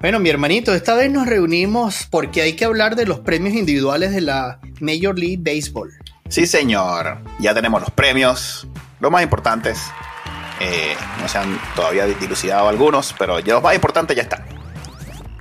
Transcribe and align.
Bueno, 0.00 0.18
mi 0.18 0.30
hermanito, 0.30 0.74
esta 0.74 0.94
vez 0.94 1.10
nos 1.10 1.26
reunimos 1.26 2.08
porque 2.10 2.40
hay 2.40 2.54
que 2.54 2.64
hablar 2.64 2.96
de 2.96 3.04
los 3.04 3.20
premios 3.20 3.54
individuales 3.54 4.12
de 4.12 4.22
la 4.22 4.58
Major 4.80 5.18
League 5.18 5.40
Baseball. 5.40 5.90
Sí, 6.30 6.46
señor. 6.46 7.18
Ya 7.38 7.52
tenemos 7.52 7.82
los 7.82 7.90
premios, 7.90 8.66
los 8.98 9.12
más 9.12 9.22
importantes. 9.22 9.78
Eh, 10.58 10.94
no 11.20 11.28
se 11.28 11.36
han 11.36 11.60
todavía 11.76 12.06
dilucidado 12.06 12.70
algunos, 12.70 13.14
pero 13.18 13.40
ya 13.40 13.52
los 13.52 13.62
más 13.62 13.74
importantes 13.74 14.16
ya 14.16 14.22
están. 14.22 14.42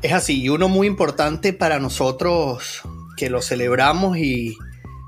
Es 0.02 0.11
así, 0.11 0.41
y 0.41 0.49
uno 0.49 0.67
muy 0.67 0.88
importante 0.88 1.53
para 1.53 1.80
nosotros 1.80 2.81
que 3.16 3.30
lo 3.30 3.41
celebramos 3.41 4.17
y 4.17 4.57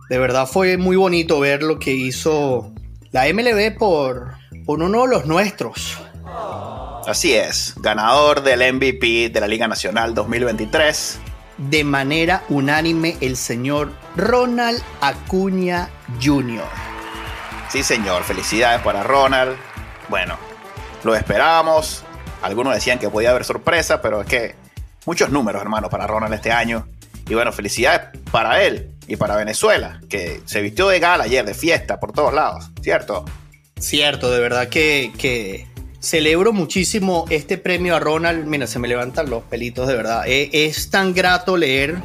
de 0.09 0.17
verdad 0.17 0.47
fue 0.47 0.77
muy 0.77 0.95
bonito 0.95 1.41
ver 1.41 1.61
lo 1.61 1.77
que 1.77 1.91
hizo 1.91 2.73
la 3.11 3.25
MLB 3.25 3.77
por, 3.77 4.35
por 4.65 4.81
uno 4.81 5.01
de 5.01 5.07
los 5.09 5.25
nuestros. 5.25 5.97
Así 7.07 7.33
es, 7.33 7.73
ganador 7.77 8.43
del 8.43 8.73
MVP 8.73 9.29
de 9.29 9.39
la 9.39 9.47
Liga 9.47 9.67
Nacional 9.67 10.13
2023. 10.13 11.19
De 11.57 11.83
manera 11.83 12.43
unánime, 12.49 13.17
el 13.21 13.37
señor 13.37 13.91
Ronald 14.15 14.81
Acuña 15.01 15.89
Jr. 16.23 16.63
Sí, 17.69 17.83
señor, 17.83 18.23
felicidades 18.23 18.81
para 18.81 19.01
Ronald. 19.01 19.57
Bueno, 20.09 20.37
lo 21.03 21.15
esperábamos. 21.15 22.03
Algunos 22.41 22.73
decían 22.73 22.99
que 22.99 23.09
podía 23.09 23.31
haber 23.31 23.45
sorpresa, 23.45 24.01
pero 24.01 24.21
es 24.21 24.27
que 24.27 24.55
muchos 25.05 25.29
números, 25.29 25.61
hermano, 25.61 25.89
para 25.89 26.05
Ronald 26.05 26.33
este 26.33 26.51
año. 26.51 26.87
Y 27.27 27.33
bueno, 27.33 27.51
felicidades 27.51 28.19
para 28.31 28.61
él 28.63 28.91
y 29.07 29.15
para 29.15 29.35
Venezuela, 29.35 30.01
que 30.09 30.41
se 30.45 30.61
vistió 30.61 30.87
de 30.87 30.99
gala 30.99 31.23
ayer, 31.23 31.45
de 31.45 31.53
fiesta 31.53 31.99
por 31.99 32.11
todos 32.11 32.33
lados, 32.33 32.69
¿cierto? 32.81 33.25
Cierto, 33.79 34.31
de 34.31 34.39
verdad 34.39 34.69
que, 34.69 35.11
que 35.17 35.70
celebro 36.01 36.51
muchísimo 36.51 37.25
este 37.29 37.57
premio 37.57 37.95
a 37.95 37.99
Ronald. 37.99 38.45
Mira, 38.45 38.67
se 38.67 38.79
me 38.79 38.87
levantan 38.87 39.29
los 39.29 39.43
pelitos 39.43 39.87
de 39.87 39.95
verdad. 39.95 40.23
Eh, 40.25 40.49
es, 40.51 40.89
tan 40.89 41.13
grato 41.13 41.55
leer 41.55 41.97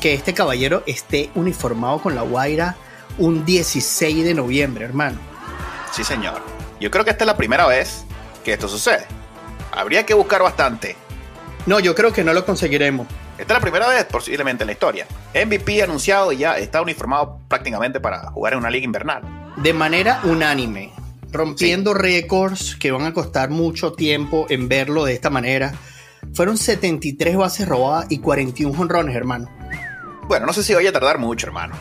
que 0.00 0.14
este 0.14 0.32
caballero 0.32 0.82
esté 0.86 1.30
uniformado 1.34 2.00
con 2.00 2.14
la 2.14 2.22
Guaira 2.22 2.76
un 3.18 3.44
16 3.44 4.24
de 4.24 4.34
noviembre, 4.34 4.84
hermano. 4.84 5.18
Sí, 5.92 6.04
señor. 6.04 6.42
Yo 6.80 6.90
creo 6.90 7.04
que 7.04 7.10
esta 7.10 7.24
es 7.24 7.26
la 7.26 7.36
primera 7.36 7.66
vez 7.66 8.04
que 8.44 8.52
esto 8.52 8.68
sucede. 8.68 9.06
Habría 9.72 10.06
que 10.06 10.14
buscar 10.14 10.42
bastante. 10.42 10.96
No, 11.66 11.80
yo 11.80 11.94
creo 11.94 12.12
que 12.12 12.24
no 12.24 12.32
lo 12.32 12.44
conseguiremos. 12.44 13.06
Esta 13.38 13.54
es 13.54 13.58
la 13.58 13.60
primera 13.60 13.88
vez 13.88 14.04
posiblemente 14.04 14.62
en 14.62 14.66
la 14.66 14.72
historia. 14.72 15.06
MVP 15.34 15.82
anunciado 15.82 16.30
y 16.30 16.38
ya 16.38 16.56
está 16.58 16.80
uniformado 16.82 17.40
prácticamente 17.48 17.98
para 17.98 18.30
jugar 18.30 18.52
en 18.52 18.60
una 18.60 18.70
liga 18.70 18.84
invernal. 18.84 19.22
De 19.56 19.72
manera 19.72 20.20
unánime 20.24 20.93
rompiendo 21.34 21.92
récords 21.92 22.76
que 22.76 22.92
van 22.92 23.04
a 23.04 23.12
costar 23.12 23.50
mucho 23.50 23.92
tiempo 23.92 24.46
en 24.48 24.68
verlo 24.68 25.04
de 25.04 25.12
esta 25.12 25.28
manera. 25.28 25.74
Fueron 26.32 26.56
73 26.56 27.36
bases 27.36 27.68
robadas 27.68 28.06
y 28.08 28.18
41 28.18 28.80
honrones, 28.80 29.14
hermano. 29.14 29.50
Bueno, 30.28 30.46
no 30.46 30.52
sé 30.52 30.62
si 30.62 30.72
vaya 30.72 30.90
a 30.90 30.92
tardar 30.92 31.18
mucho, 31.18 31.46
hermano. 31.48 31.74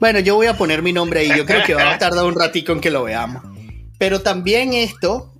Bueno, 0.00 0.18
yo 0.18 0.34
voy 0.34 0.46
a 0.46 0.56
poner 0.56 0.82
mi 0.82 0.92
nombre 0.92 1.20
ahí. 1.20 1.28
Yo 1.36 1.44
creo 1.44 1.62
que 1.64 1.74
va 1.74 1.92
a 1.92 1.98
tardar 1.98 2.24
un 2.24 2.34
ratico 2.34 2.72
en 2.72 2.80
que 2.80 2.90
lo 2.90 3.04
veamos. 3.04 3.42
Pero 3.98 4.22
también 4.22 4.72
esto, 4.72 5.34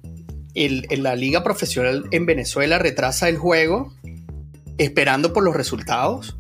en 0.55 1.03
la 1.03 1.17
liga 1.17 1.43
profesional 1.43 2.05
en 2.11 2.27
Venezuela 2.27 2.79
retrasa 2.79 3.31
el 3.31 3.39
juego, 3.39 3.95
esperando 4.77 5.33
por 5.33 5.43
los 5.43 5.57
resultados. 5.57 6.37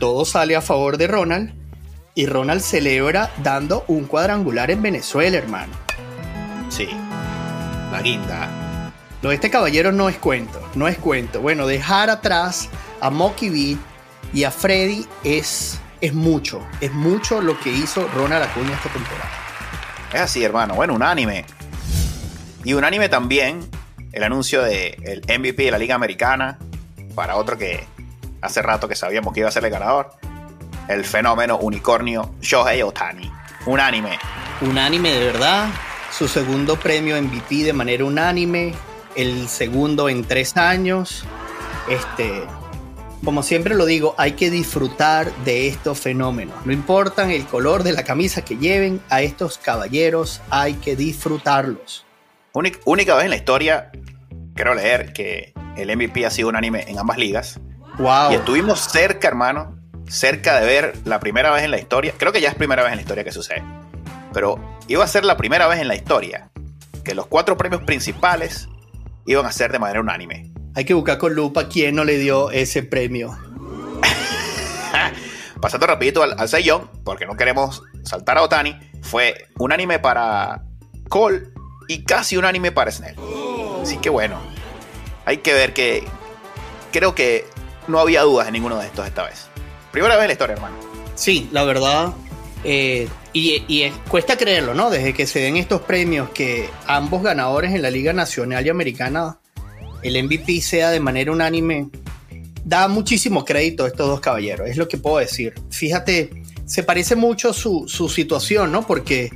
Todo 0.00 0.24
sale 0.24 0.56
a 0.56 0.60
favor 0.60 0.98
de 0.98 1.06
Ronald. 1.06 1.54
Y 2.16 2.26
Ronald 2.26 2.60
celebra 2.60 3.32
dando 3.42 3.84
un 3.88 4.04
cuadrangular 4.04 4.70
en 4.70 4.82
Venezuela, 4.82 5.36
hermano. 5.36 5.83
Sí, 6.74 6.88
la 7.92 8.02
guinda. 8.02 8.90
Lo 9.22 9.28
de 9.28 9.36
este 9.36 9.48
caballero 9.48 9.92
no 9.92 10.08
es 10.08 10.16
cuento, 10.16 10.60
no 10.74 10.88
es 10.88 10.98
cuento. 10.98 11.40
Bueno, 11.40 11.68
dejar 11.68 12.10
atrás 12.10 12.68
a 13.00 13.10
Mocky 13.10 13.48
Beat 13.48 13.78
y 14.32 14.42
a 14.42 14.50
Freddy 14.50 15.06
es, 15.22 15.78
es 16.00 16.12
mucho, 16.12 16.66
es 16.80 16.92
mucho 16.92 17.40
lo 17.40 17.56
que 17.60 17.70
hizo 17.70 18.08
Ronald 18.08 18.42
Acuña 18.42 18.72
esta 18.74 18.88
temporada. 18.88 19.30
Es 20.12 20.20
así, 20.22 20.42
hermano. 20.42 20.74
Bueno, 20.74 20.94
unánime. 20.94 21.44
Y 22.64 22.74
unánime 22.74 23.08
también 23.08 23.60
el 24.10 24.24
anuncio 24.24 24.60
del 24.60 24.96
el 25.04 25.40
MVP 25.40 25.62
de 25.62 25.70
la 25.70 25.78
Liga 25.78 25.94
Americana 25.94 26.58
para 27.14 27.36
otro 27.36 27.56
que 27.56 27.84
hace 28.40 28.62
rato 28.62 28.88
que 28.88 28.96
sabíamos 28.96 29.32
que 29.32 29.40
iba 29.40 29.48
a 29.48 29.52
ser 29.52 29.64
el 29.64 29.70
ganador. 29.70 30.10
El 30.88 31.04
fenómeno 31.04 31.56
unicornio 31.56 32.34
Shohei 32.40 32.82
Otani. 32.82 33.30
Unánime. 33.64 34.18
Unánime 34.60 35.12
de 35.12 35.24
verdad 35.26 35.68
su 36.16 36.28
segundo 36.28 36.76
premio 36.76 37.20
MVP 37.20 37.64
de 37.64 37.72
manera 37.72 38.04
unánime, 38.04 38.72
el 39.16 39.48
segundo 39.48 40.08
en 40.08 40.22
tres 40.22 40.56
años. 40.56 41.24
Este, 41.88 42.44
como 43.24 43.42
siempre 43.42 43.74
lo 43.74 43.84
digo, 43.84 44.14
hay 44.16 44.32
que 44.32 44.48
disfrutar 44.48 45.34
de 45.44 45.66
estos 45.66 45.98
fenómenos. 45.98 46.54
No 46.64 46.72
importa 46.72 47.30
el 47.32 47.46
color 47.46 47.82
de 47.82 47.92
la 47.92 48.04
camisa 48.04 48.44
que 48.44 48.56
lleven, 48.56 49.00
a 49.10 49.22
estos 49.22 49.58
caballeros 49.58 50.40
hay 50.50 50.74
que 50.74 50.94
disfrutarlos. 50.94 52.06
Única, 52.52 53.16
vez 53.16 53.24
en 53.24 53.30
la 53.30 53.36
historia, 53.36 53.90
quiero 54.54 54.74
leer 54.76 55.12
que 55.12 55.52
el 55.76 55.94
MVP 55.96 56.24
ha 56.24 56.30
sido 56.30 56.48
unánime 56.50 56.84
en 56.86 56.96
ambas 56.96 57.18
ligas. 57.18 57.58
Wow. 57.98 58.30
Y 58.30 58.36
estuvimos 58.36 58.80
cerca, 58.80 59.26
hermano, 59.26 59.76
cerca 60.08 60.60
de 60.60 60.66
ver 60.66 60.94
la 61.04 61.18
primera 61.18 61.50
vez 61.50 61.64
en 61.64 61.72
la 61.72 61.78
historia. 61.80 62.14
Creo 62.16 62.30
que 62.30 62.40
ya 62.40 62.50
es 62.50 62.54
primera 62.54 62.84
vez 62.84 62.92
en 62.92 62.98
la 62.98 63.02
historia 63.02 63.24
que 63.24 63.32
sucede 63.32 63.64
pero 64.34 64.58
iba 64.88 65.02
a 65.04 65.06
ser 65.06 65.24
la 65.24 65.36
primera 65.36 65.66
vez 65.68 65.80
en 65.80 65.88
la 65.88 65.94
historia 65.94 66.50
que 67.04 67.14
los 67.14 67.26
cuatro 67.26 67.56
premios 67.56 67.82
principales 67.82 68.68
iban 69.26 69.46
a 69.46 69.52
ser 69.52 69.72
de 69.72 69.78
manera 69.78 70.00
unánime. 70.00 70.52
Hay 70.74 70.84
que 70.84 70.94
buscar 70.94 71.18
con 71.18 71.34
lupa 71.34 71.68
quién 71.68 71.94
no 71.94 72.04
le 72.04 72.18
dio 72.18 72.50
ese 72.50 72.82
premio. 72.82 73.38
Pasando 75.60 75.86
rapidito 75.86 76.22
al, 76.22 76.34
al 76.38 76.48
porque 77.04 77.26
no 77.26 77.36
queremos 77.36 77.82
saltar 78.02 78.38
a 78.38 78.42
Otani, 78.42 78.76
fue 79.02 79.48
unánime 79.58 79.98
para 79.98 80.62
Cole 81.08 81.44
y 81.88 82.04
casi 82.04 82.36
unánime 82.36 82.72
para 82.72 82.90
Snell. 82.90 83.16
Así 83.82 83.98
que 83.98 84.10
bueno, 84.10 84.40
hay 85.24 85.38
que 85.38 85.52
ver 85.54 85.72
que 85.72 86.04
creo 86.92 87.14
que 87.14 87.46
no 87.86 88.00
había 88.00 88.22
dudas 88.22 88.46
en 88.48 88.54
ninguno 88.54 88.78
de 88.78 88.86
estos 88.86 89.06
esta 89.06 89.24
vez. 89.24 89.48
Primera 89.92 90.16
vez 90.16 90.24
en 90.24 90.28
la 90.28 90.32
historia, 90.32 90.54
hermano. 90.54 90.76
Sí, 91.14 91.48
la 91.52 91.64
verdad, 91.64 92.12
eh, 92.64 93.08
y, 93.34 93.90
cuesta 94.08 94.36
creerlo, 94.36 94.74
¿no? 94.74 94.90
Desde 94.90 95.12
que 95.12 95.26
se 95.26 95.40
den 95.40 95.56
estos 95.56 95.82
premios, 95.82 96.30
que 96.30 96.68
ambos 96.86 97.22
ganadores 97.22 97.74
en 97.74 97.82
la 97.82 97.90
Liga 97.90 98.12
Nacional 98.12 98.64
y 98.64 98.68
Americana, 98.68 99.40
el 100.02 100.22
MVP 100.22 100.60
sea 100.60 100.90
de 100.90 101.00
manera 101.00 101.32
unánime, 101.32 101.88
da 102.64 102.86
muchísimo 102.86 103.44
crédito 103.44 103.84
a 103.84 103.88
estos 103.88 104.06
dos 104.06 104.20
caballeros, 104.20 104.68
es 104.68 104.76
lo 104.76 104.86
que 104.86 104.98
puedo 104.98 105.18
decir. 105.18 105.52
Fíjate, 105.68 106.30
se 106.64 106.84
parece 106.84 107.16
mucho 107.16 107.52
su, 107.52 107.88
situación, 108.08 108.70
¿no? 108.70 108.86
Porque 108.86 109.32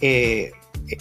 eh, 0.00 0.52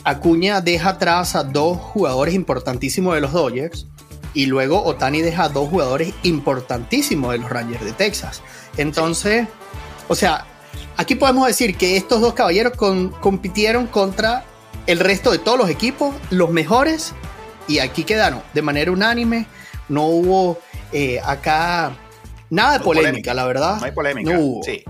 Acuña 0.04 0.60
deja 0.60 0.90
atrás 0.90 1.38
a 1.38 1.46
dos 1.46 1.78
jugadores 1.78 2.36
importantísimos 2.36 3.16
de 3.16 3.22
los 3.22 3.32
Dodgers 3.32 3.88
y 4.34 4.46
luego 4.48 4.84
Otani 4.84 5.22
deja 5.22 5.46
a 5.46 5.50
dos 5.50 5.70
jugadores 5.70 6.14
importantísimos 6.24 7.32
de 7.32 7.38
los 7.38 7.50
Rangers 7.50 7.86
de 7.86 7.94
Texas. 7.94 8.42
Entonces, 8.76 9.48
o 10.10 10.16
sea, 10.16 10.46
Aquí 10.98 11.16
podemos 11.16 11.48
decir 11.48 11.76
que 11.76 11.98
estos 11.98 12.22
dos 12.22 12.34
caballeros 12.34 12.74
compitieron 13.20 13.88
contra 13.88 14.46
el 14.88 15.00
resto 15.00 15.32
de 15.32 15.40
todos 15.40 15.58
los 15.58 15.70
equipos, 15.70 16.14
los 16.30 16.50
mejores, 16.50 17.14
y 17.68 17.80
aquí 17.80 18.04
quedaron 18.04 18.42
de 18.54 18.62
manera 18.62 18.92
unánime. 18.92 19.46
No 19.90 20.06
hubo 20.06 20.60
eh, 20.92 21.20
acá 21.24 21.92
nada 22.50 22.78
de 22.78 22.84
polémica, 22.84 23.34
la 23.34 23.46
verdad. 23.46 23.80
No 23.80 23.86
hay 23.86 23.92
polémica. 23.92 24.38
Sí. 24.64 24.84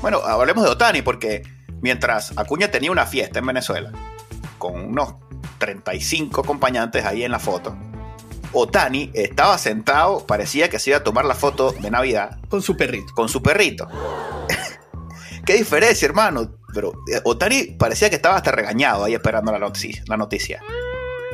Bueno, 0.00 0.18
hablemos 0.18 0.64
de 0.64 0.70
Otani, 0.70 1.02
porque 1.02 1.42
mientras 1.80 2.36
Acuña 2.36 2.70
tenía 2.70 2.90
una 2.90 3.06
fiesta 3.06 3.38
en 3.38 3.46
Venezuela, 3.46 3.92
con 4.58 4.80
unos 4.80 5.14
35 5.58 6.40
acompañantes 6.40 7.04
ahí 7.04 7.24
en 7.24 7.32
la 7.32 7.38
foto, 7.38 7.76
Otani 8.52 9.10
estaba 9.14 9.58
sentado, 9.58 10.26
parecía 10.26 10.70
que 10.70 10.78
se 10.78 10.90
iba 10.90 10.98
a 10.98 11.04
tomar 11.04 11.24
la 11.24 11.34
foto 11.34 11.72
de 11.72 11.90
Navidad. 11.90 12.38
Con 12.48 12.62
su 12.62 12.76
perrito. 12.76 13.12
Con 13.14 13.28
su 13.28 13.42
perrito. 13.42 13.88
Qué 15.48 15.54
diferencia, 15.54 16.04
hermano. 16.04 16.58
Pero 16.74 16.92
eh, 17.10 17.22
Otani 17.24 17.62
parecía 17.78 18.10
que 18.10 18.16
estaba 18.16 18.36
hasta 18.36 18.52
regañado 18.52 19.04
ahí 19.04 19.14
esperando 19.14 19.50
la 19.50 19.58
noticia. 19.58 20.04
La 20.06 20.18
noticia. 20.18 20.60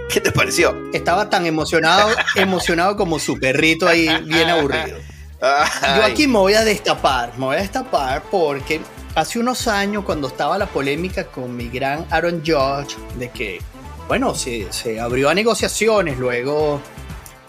¿Qué 0.09 0.21
te 0.21 0.31
pareció? 0.31 0.73
Estaba 0.93 1.29
tan 1.29 1.47
emocionado, 1.47 2.11
emocionado 2.37 2.97
como 2.97 3.19
su 3.19 3.41
perrito 3.41 3.89
ahí, 3.89 4.07
bien 4.25 4.49
aburrido. 4.51 4.99
Yo 5.41 6.05
aquí 6.05 6.29
me 6.29 6.39
voy 6.39 6.55
a 6.55 6.63
destapar, 6.63 7.33
me 7.37 7.47
voy 7.47 7.57
a 7.57 7.59
destapar 7.59 8.23
porque 8.31 8.81
hace 9.17 9.41
unos 9.41 9.67
años 9.67 10.05
cuando 10.05 10.29
estaba 10.29 10.59
la 10.59 10.67
polémica 10.67 11.27
con 11.27 11.57
mi 11.57 11.69
gran 11.69 12.07
Aaron 12.11 12.41
Judge 12.47 12.97
de 13.19 13.31
que, 13.31 13.61
bueno, 14.07 14.37
se, 14.37 14.73
se 14.73 15.01
abrió 15.01 15.29
a 15.29 15.35
negociaciones 15.35 16.21
luego 16.21 16.81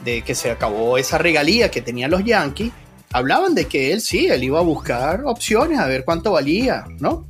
de 0.04 0.24
que 0.24 0.34
se 0.34 0.50
acabó 0.50 0.98
esa 0.98 1.20
regalía 1.20 1.70
que 1.70 1.82
tenían 1.82 2.10
los 2.10 2.24
Yankees, 2.24 2.72
hablaban 3.16 3.56
de 3.56 3.66
que 3.66 3.94
él 3.94 4.02
sí, 4.02 4.28
él 4.28 4.44
iba 4.44 4.60
a 4.60 4.64
buscar 4.64 5.22
opciones 5.24 5.80
a 5.80 5.88
ver 5.88 6.04
cuánto 6.04 6.34
valía, 6.34 6.84
¿no? 7.00 7.26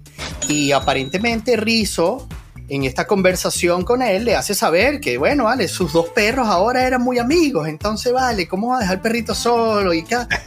Y 0.47 0.71
aparentemente 0.71 1.57
Rizzo 1.57 2.27
en 2.69 2.85
esta 2.85 3.05
conversación 3.05 3.83
con 3.83 4.01
él 4.01 4.25
le 4.25 4.35
hace 4.35 4.55
saber 4.55 4.99
que, 4.99 5.19
bueno, 5.19 5.43
vale, 5.43 5.67
sus 5.67 5.93
dos 5.93 6.09
perros 6.09 6.47
ahora 6.47 6.87
eran 6.87 7.03
muy 7.03 7.19
amigos, 7.19 7.67
entonces, 7.67 8.11
vale, 8.11 8.47
¿cómo 8.47 8.69
va 8.69 8.77
a 8.77 8.79
dejar 8.79 8.95
el 8.95 9.01
perrito 9.01 9.35
solo? 9.35 9.93
Y, 9.93 10.03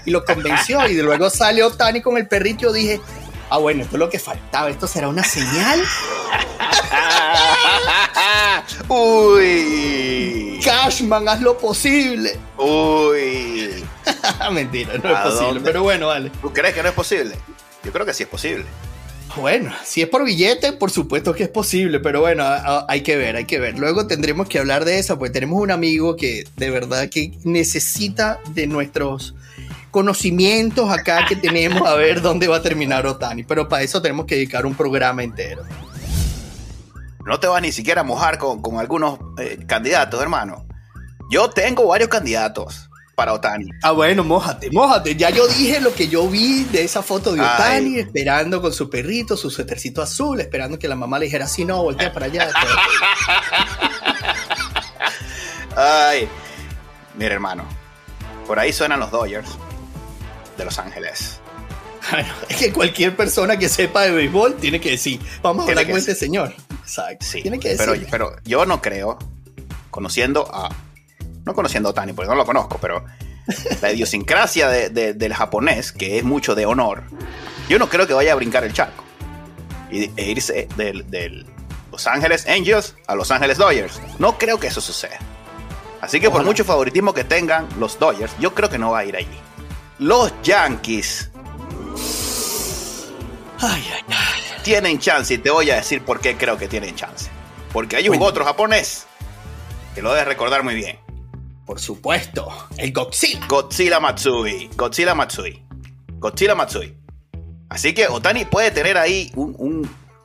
y 0.06 0.11
lo 0.11 0.25
convenció 0.25 0.88
y 0.88 1.00
luego 1.00 1.31
salió 1.31 1.70
Tani 1.70 2.00
con 2.00 2.17
el 2.17 2.26
perrito 2.26 2.62
yo 2.62 2.73
dije, 2.73 3.00
ah, 3.49 3.58
bueno, 3.58 3.84
esto 3.84 3.94
es 3.94 4.00
lo 4.00 4.11
que 4.11 4.19
faltaba, 4.19 4.70
esto 4.70 4.88
será 4.88 5.08
una 5.08 5.23
señal. 5.23 5.79
Uy. 8.89 10.61
Cashman, 10.65 11.29
haz 11.29 11.41
lo 11.41 11.57
posible. 11.57 12.39
Uy. 12.57 13.85
Mentira, 14.53 14.95
no 15.03 15.11
es 15.11 15.19
posible, 15.21 15.61
pero 15.63 15.83
bueno, 15.83 16.09
vale. 16.09 16.31
¿Tú 16.41 16.53
crees 16.53 16.75
que 16.75 16.83
no 16.83 16.89
es 16.89 16.95
posible? 16.95 17.37
Yo 17.85 17.93
creo 17.93 18.05
que 18.05 18.15
sí 18.15 18.25
es 18.25 18.29
posible. 18.29 18.65
Bueno, 19.37 19.73
si 19.85 20.03
es 20.03 20.09
por 20.09 20.25
billete, 20.25 20.73
por 20.73 20.91
supuesto 20.91 21.35
que 21.35 21.45
es 21.45 21.49
posible, 21.49 22.01
pero 22.01 22.21
bueno, 22.21 22.45
hay 22.89 23.03
que 23.03 23.17
ver, 23.17 23.37
hay 23.37 23.45
que 23.45 23.59
ver. 23.59 23.79
Luego 23.79 24.07
tendremos 24.07 24.49
que 24.49 24.59
hablar 24.59 24.85
de 24.85 24.99
eso, 24.99 25.19
pues 25.19 25.33
tenemos 25.33 25.61
un 25.61 25.71
amigo 25.71 26.17
que 26.17 26.45
de 26.57 26.71
verdad 26.71 27.09
que 27.09 27.33
necesita 27.45 28.41
de 28.51 28.67
nuestros 28.67 29.35
conocimientos 29.91 30.91
acá 30.91 31.27
que 31.27 31.37
tenemos 31.37 31.87
a 31.87 31.95
ver 31.95 32.21
dónde 32.21 32.49
va 32.49 32.57
a 32.57 32.63
terminar 32.63 33.07
Otani, 33.07 33.45
pero 33.45 33.69
para 33.69 33.83
eso 33.83 34.03
tenemos 34.03 34.27
que 34.27 34.35
dedicar 34.35 34.67
un 34.67 34.75
programa 34.75 35.23
entero. 35.23 35.63
No 37.29 37.39
te 37.39 37.47
vas 37.47 37.61
ni 37.61 37.73
siquiera 37.73 38.01
a 38.01 38.05
mojar 38.05 38.39
con, 38.39 38.79
algunos 38.79 39.19
eh, 39.39 39.59
candidatos, 39.67 40.19
hermano. 40.23 40.67
Yo 41.31 41.51
tengo 41.51 41.87
varios 41.87 42.09
candidatos 42.09 42.89
para 43.15 43.35
Otani. 43.35 43.69
Ah, 43.83 43.93
bueno, 43.93 44.25
mójate, 44.25 44.71
mójate. 44.71 45.15
Ya 45.15 45.29
yo 45.29 45.47
dije 45.47 45.79
lo 45.79 45.93
que 45.93 46.09
yo 46.09 46.27
vi 46.27 46.65
de 46.65 46.85
esa 46.85 47.03
foto 47.03 47.35
de 47.35 47.43
Otani, 47.43 47.99
esperando 47.99 48.63
con 48.63 48.73
su 48.73 48.89
perrito, 48.89 49.37
su 49.37 49.51
suétercito 49.51 50.01
azul, 50.01 50.41
esperando 50.41 50.79
que 50.79 50.89
la 50.89 50.97
mamá 50.97 51.19
le 51.19 51.27
dijera, 51.27 51.47
sí, 51.47 51.67
no, 51.67 51.83
voltea 51.83 52.15
para 52.15 52.27
allá. 52.27 52.49
Ay, 55.77 56.27
mira, 57.15 57.35
hermano, 57.35 57.65
por 58.47 58.59
ahí 58.59 58.73
suenan 58.73 59.01
los 59.01 59.11
Dodgers 59.11 59.51
de 60.57 60.65
Los 60.65 60.79
Ángeles. 60.79 61.43
Bueno, 62.10 62.28
es 62.49 62.56
que 62.56 62.72
cualquier 62.72 63.14
persona 63.16 63.58
que 63.58 63.69
sepa 63.69 64.02
de 64.02 64.12
béisbol 64.12 64.56
tiene 64.56 64.81
que 64.81 64.90
decir, 64.90 65.20
vamos 65.43 65.66
a 65.66 65.69
hablar 65.69 65.87
con 65.87 65.99
este 65.99 66.14
señor. 66.14 66.55
Exacto. 66.82 67.26
Sí, 67.26 67.43
tiene 67.43 67.58
que 67.58 67.70
decir. 67.70 68.06
Pero, 68.10 68.31
pero 68.31 68.43
yo 68.44 68.64
no 68.64 68.81
creo, 68.81 69.19
conociendo 69.90 70.49
a 70.52 70.70
no 71.49 71.55
conociendo 71.55 71.88
a 71.88 71.93
Otani, 71.93 72.12
porque 72.12 72.28
no 72.28 72.34
lo 72.34 72.44
conozco, 72.44 72.78
pero 72.78 73.05
la 73.82 73.90
idiosincrasia 73.90 74.69
del 74.69 75.34
japonés, 75.34 75.93
que 75.93 76.19
es 76.19 76.25
mucho 76.25 76.55
de 76.55 76.66
honor, 76.66 77.05
yo 77.69 77.78
no 77.78 77.88
creo 77.88 78.06
que 78.06 78.12
vaya 78.12 78.32
a 78.32 78.37
brincar 78.37 78.64
el 78.64 78.72
charco 78.75 79.02
y, 79.90 80.10
e 80.14 80.31
irse 80.31 80.69
del, 80.76 81.46
Los 81.90 82.06
Ángeles 82.06 82.46
Angels 82.46 82.94
a 83.06 83.14
Los 83.14 83.31
Ángeles 83.31 83.56
Dodgers. 83.56 83.99
No 84.19 84.37
creo 84.37 84.60
que 84.60 84.66
eso 84.66 84.82
suceda. 84.82 85.19
Así 86.02 86.20
que 86.20 86.31
por 86.31 86.44
mucho 86.44 86.64
favoritismo 86.64 87.14
que 87.14 87.25
tengan 87.25 87.66
los 87.78 87.99
Dodgers, 87.99 88.32
yo 88.38 88.55
creo 88.55 88.69
que 88.69 88.78
no 88.78 88.93
va 88.93 89.00
a 89.00 89.05
ir 89.06 89.16
allí. 89.16 89.26
Los 89.99 90.32
Yankees 90.43 91.31
tienen 94.62 94.99
chance 94.99 95.34
y 95.34 95.38
te 95.38 95.50
voy 95.50 95.70
a 95.70 95.76
decir 95.76 96.02
por 96.02 96.20
qué 96.20 96.37
creo 96.37 96.56
que 96.56 96.69
tienen 96.69 96.94
chance. 96.94 97.31
Porque 97.72 97.96
hay 97.96 98.08
un 98.08 98.20
otro 98.22 98.44
japonés 98.44 99.06
que 99.94 100.02
lo 100.02 100.12
debes 100.12 100.28
recordar 100.28 100.62
muy 100.62 100.75
bien. 100.75 100.99
Por 101.66 101.81
supuesto, 101.81 102.50
el 102.76 102.93
Godzilla. 102.93 103.46
Godzilla 103.46 104.00
Matsui. 104.00 104.70
Godzilla 104.75 105.14
Matsui. 105.14 105.62
Godzilla 106.19 106.55
Matsui. 106.55 106.96
Así 107.69 107.93
que 107.93 108.08
Otani 108.08 108.46
puede 108.46 108.70
tener 108.70 108.96
ahí 108.96 109.32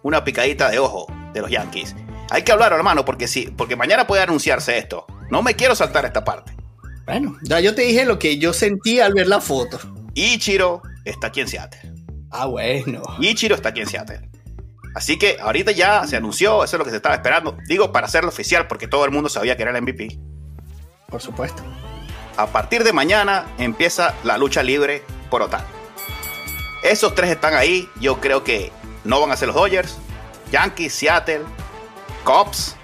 una 0.03 0.23
picadita 0.23 0.69
de 0.69 0.79
ojo 0.79 1.07
de 1.33 1.41
los 1.41 1.51
Yankees. 1.51 1.95
Hay 2.29 2.43
que 2.43 2.51
hablar, 2.51 2.71
hermano, 2.71 3.03
porque 3.03 3.27
sí, 3.27 3.53
porque 3.57 3.75
mañana 3.75 4.07
puede 4.07 4.23
anunciarse 4.23 4.77
esto. 4.77 5.05
No 5.29 5.41
me 5.41 5.55
quiero 5.55 5.75
saltar 5.75 6.05
esta 6.05 6.23
parte. 6.23 6.55
Bueno, 7.05 7.37
ya 7.43 7.59
yo 7.59 7.75
te 7.75 7.81
dije 7.81 8.05
lo 8.05 8.17
que 8.17 8.37
yo 8.37 8.53
sentí 8.53 9.01
al 9.01 9.13
ver 9.13 9.27
la 9.27 9.41
foto. 9.41 9.79
Ichiro 10.13 10.81
está 11.03 11.27
aquí 11.27 11.41
en 11.41 11.47
Seattle. 11.49 11.92
Ah, 12.33 12.47
bueno. 12.47 13.03
Ichiro 13.19 13.55
está 13.55 13.69
aquí 13.69 13.81
en 13.81 13.87
Seattle. 13.87 14.27
Así 14.95 15.17
que 15.17 15.37
ahorita 15.39 15.71
ya 15.71 16.05
se 16.07 16.17
anunció, 16.17 16.63
eso 16.63 16.75
es 16.75 16.79
lo 16.79 16.83
que 16.83 16.91
se 16.91 16.97
estaba 16.97 17.15
esperando. 17.15 17.57
Digo, 17.67 17.91
para 17.91 18.07
hacerlo 18.07 18.29
oficial, 18.29 18.67
porque 18.67 18.87
todo 18.87 19.05
el 19.05 19.11
mundo 19.11 19.29
sabía 19.29 19.55
que 19.55 19.61
era 19.61 19.71
el 19.71 19.81
MVP. 19.81 20.17
Por 21.07 21.21
supuesto. 21.21 21.63
A 22.35 22.47
partir 22.47 22.83
de 22.83 22.91
mañana 22.91 23.45
empieza 23.59 24.15
la 24.23 24.37
lucha 24.37 24.63
libre 24.63 25.03
por 25.29 25.43
Otani. 25.43 25.63
Esos 26.83 27.13
tres 27.13 27.29
están 27.29 27.53
ahí. 27.53 27.87
Yo 27.99 28.19
creo 28.19 28.43
que 28.43 28.71
no 29.03 29.21
van 29.21 29.31
a 29.31 29.37
ser 29.37 29.47
los 29.47 29.55
Dodgers. 29.55 29.97
Yankees, 30.51 30.93
Seattle, 30.93 31.41
Cubs, 32.23 32.75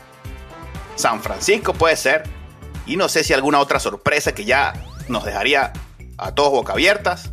San 0.96 1.22
Francisco 1.22 1.74
puede 1.74 1.96
ser. 1.96 2.24
Y 2.86 2.98
no 2.98 3.10
sé 3.10 3.24
si 3.24 3.34
alguna 3.34 3.60
otra 3.60 3.80
sorpresa 3.80 4.34
que 4.34 4.46
ya 4.46 4.74
nos 5.08 5.26
dejaría 5.26 5.74
a 6.18 6.34
todos 6.34 6.52
boca 6.52 6.74
abiertas. 6.74 7.32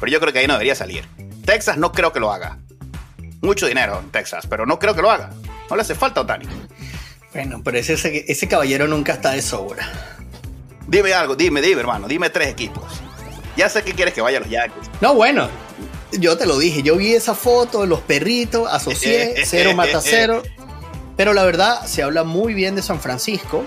Pero 0.00 0.10
yo 0.10 0.20
creo 0.20 0.32
que 0.32 0.38
ahí 0.40 0.46
no 0.46 0.54
debería 0.54 0.74
salir. 0.74 1.06
Texas 1.48 1.78
no 1.78 1.92
creo 1.92 2.12
que 2.12 2.20
lo 2.20 2.30
haga. 2.30 2.58
Mucho 3.40 3.66
dinero 3.66 3.98
en 4.04 4.10
Texas, 4.10 4.46
pero 4.46 4.66
no 4.66 4.78
creo 4.78 4.94
que 4.94 5.00
lo 5.00 5.10
haga. 5.10 5.30
No 5.70 5.76
le 5.76 5.80
hace 5.80 5.94
falta 5.94 6.20
a 6.20 6.24
Otani. 6.24 6.46
Bueno, 7.32 7.62
pero 7.64 7.78
ese, 7.78 7.94
ese 8.30 8.48
caballero 8.48 8.86
nunca 8.86 9.14
está 9.14 9.30
de 9.30 9.40
sobra. 9.40 9.90
Dime 10.86 11.14
algo, 11.14 11.36
dime, 11.36 11.62
dime, 11.62 11.80
hermano, 11.80 12.06
dime 12.06 12.28
tres 12.28 12.48
equipos. 12.48 12.84
Ya 13.56 13.70
sé 13.70 13.82
que 13.82 13.94
quieres 13.94 14.12
que 14.12 14.20
vaya 14.20 14.36
a 14.36 14.40
los 14.42 14.50
Yankees. 14.50 14.90
No, 15.00 15.14
bueno, 15.14 15.48
yo 16.12 16.36
te 16.36 16.44
lo 16.44 16.58
dije, 16.58 16.82
yo 16.82 16.96
vi 16.96 17.14
esa 17.14 17.34
foto, 17.34 17.86
los 17.86 18.00
perritos, 18.00 18.68
asocié, 18.70 19.36
cero 19.46 19.72
mata 19.74 20.02
cero. 20.02 20.42
Pero 21.16 21.32
la 21.32 21.44
verdad, 21.44 21.86
se 21.86 22.02
habla 22.02 22.24
muy 22.24 22.52
bien 22.52 22.74
de 22.74 22.82
San 22.82 23.00
Francisco 23.00 23.64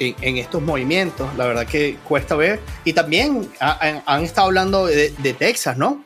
en, 0.00 0.38
estos 0.38 0.60
movimientos. 0.60 1.32
La 1.36 1.46
verdad 1.46 1.68
que 1.68 1.98
cuesta 2.02 2.34
ver. 2.34 2.58
Y 2.84 2.94
también 2.94 3.48
han, 3.60 4.24
estado 4.24 4.48
hablando 4.48 4.86
de, 4.86 5.10
de, 5.10 5.34
Texas, 5.34 5.76
¿no? 5.76 6.04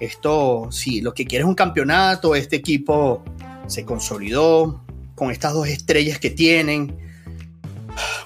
Esto, 0.00 0.68
sí, 0.72 1.00
lo 1.00 1.14
que 1.14 1.26
quiere 1.26 1.44
es 1.44 1.48
un 1.48 1.54
campeonato. 1.54 2.34
Este 2.34 2.56
equipo 2.56 3.22
se 3.66 3.84
consolidó 3.84 4.82
con 5.14 5.30
estas 5.30 5.52
dos 5.52 5.68
estrellas 5.68 6.18
que 6.18 6.30
tienen 6.30 6.98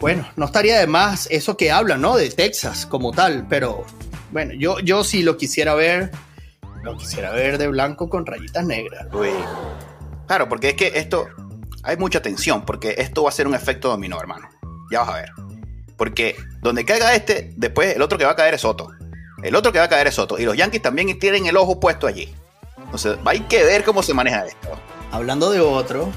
bueno, 0.01 0.27
no 0.37 0.47
estaría 0.47 0.79
de 0.79 0.87
más 0.87 1.29
eso 1.31 1.57
que 1.57 1.71
hablan, 1.71 2.01
¿no? 2.01 2.17
De 2.17 2.31
Texas 2.31 2.87
como 2.87 3.13
tal, 3.13 3.47
pero 3.49 3.85
bueno, 4.33 4.53
yo, 4.55 4.79
yo 4.81 5.05
sí 5.05 5.23
lo 5.23 5.37
quisiera 5.37 5.75
ver, 5.75 6.11
lo 6.83 6.97
quisiera 6.97 7.31
ver 7.31 7.59
de 7.59 7.69
blanco 7.69 8.09
con 8.09 8.27
rayitas 8.27 8.65
negras. 8.65 9.07
Claro, 10.27 10.49
porque 10.49 10.71
es 10.71 10.75
que 10.75 10.93
esto, 10.95 11.27
hay 11.83 11.97
mucha 11.97 12.23
tensión, 12.23 12.65
porque 12.65 12.95
esto 12.99 13.23
va 13.23 13.29
a 13.29 13.33
ser 13.33 13.47
un 13.47 13.55
efecto 13.55 13.89
dominó, 13.89 14.21
hermano. 14.21 14.49
Ya 14.91 15.01
vas 15.01 15.09
a 15.09 15.15
ver. 15.15 15.31
Porque 15.97 16.37
donde 16.61 16.85
caiga 16.85 17.15
este, 17.15 17.53
después 17.57 17.95
el 17.95 18.03
otro 18.03 18.19
que 18.19 18.25
va 18.25 18.33
a 18.33 18.37
caer 18.37 18.55
es 18.55 18.63
Soto. 18.63 18.91
El 19.45 19.55
otro 19.55 19.73
que 19.73 19.79
va 19.79 19.85
a 19.85 19.89
caer 19.89 20.07
es 20.07 20.15
Soto. 20.15 20.39
Y 20.39 20.45
los 20.45 20.57
Yankees 20.57 20.81
también 20.81 21.19
tienen 21.19 21.45
el 21.45 21.57
ojo 21.59 21.79
puesto 21.79 22.07
allí. 22.07 22.35
Entonces, 22.79 23.19
hay 23.27 23.41
que 23.41 23.63
ver 23.63 23.85
cómo 23.85 24.03
se 24.03 24.15
maneja 24.15 24.47
esto. 24.47 24.71
Hablando 25.13 25.51
de 25.51 25.61
otro, 25.61 26.11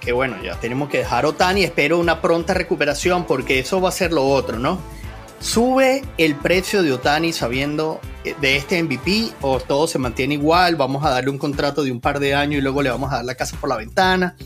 que 0.00 0.12
bueno, 0.12 0.36
ya 0.42 0.60
tenemos 0.60 0.90
que 0.90 0.98
dejar 0.98 1.24
Otani, 1.24 1.64
espero 1.64 1.98
una 1.98 2.20
pronta 2.20 2.52
recuperación 2.52 3.24
porque 3.24 3.58
eso 3.58 3.80
va 3.80 3.88
a 3.88 3.92
ser 3.92 4.12
lo 4.12 4.28
otro, 4.28 4.58
¿no? 4.58 4.78
¿Sube 5.40 6.02
el 6.18 6.36
precio 6.36 6.82
de 6.82 6.92
Otani 6.92 7.32
sabiendo 7.32 8.00
eh, 8.22 8.34
de 8.40 8.56
este 8.56 8.82
MVP 8.82 9.30
o 9.40 9.60
todo 9.60 9.86
se 9.86 9.98
mantiene 9.98 10.34
igual? 10.34 10.76
Vamos 10.76 11.04
a 11.04 11.10
darle 11.10 11.30
un 11.30 11.38
contrato 11.38 11.84
de 11.84 11.90
un 11.90 12.00
par 12.00 12.20
de 12.20 12.34
años 12.34 12.58
y 12.58 12.62
luego 12.62 12.82
le 12.82 12.90
vamos 12.90 13.10
a 13.12 13.16
dar 13.16 13.24
la 13.24 13.34
casa 13.34 13.56
por 13.58 13.70
la 13.70 13.76
ventana. 13.76 14.36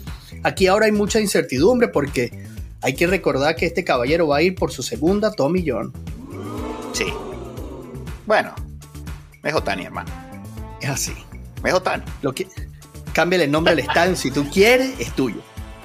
Aquí 0.45 0.69
ahora 0.69 0.87
hay 0.87 0.93
mucha 0.93 1.21
incertidumbre 1.21 1.89
porque 1.89 2.47
hay 2.83 2.95
que 2.95 3.09
recordar 3.09 3.57
que 3.57 3.67
este 3.67 3.83
caballero 3.83 4.29
va 4.29 4.37
a 4.37 4.43
ir 4.43 4.55
por 4.55 4.71
su 4.71 4.85
segunda 4.85 5.33
Tommy 5.33 5.65
John. 5.69 5.93
Sí. 6.93 7.07
Bueno, 8.29 8.55
es 9.43 9.55
Otani, 9.55 9.87
hermano. 9.87 10.11
Es 10.83 10.91
así. 10.91 11.15
Es 11.65 11.73
Otani. 11.73 12.05
Lo 12.21 12.35
que, 12.35 12.47
cámbiale 13.15 13.45
el 13.45 13.51
nombre 13.51 13.73
al 13.73 13.79
estadio 13.79 14.15
si 14.17 14.31
tú 14.31 14.47
quieres, 14.51 15.01
es 15.01 15.15
tuyo. 15.15 15.41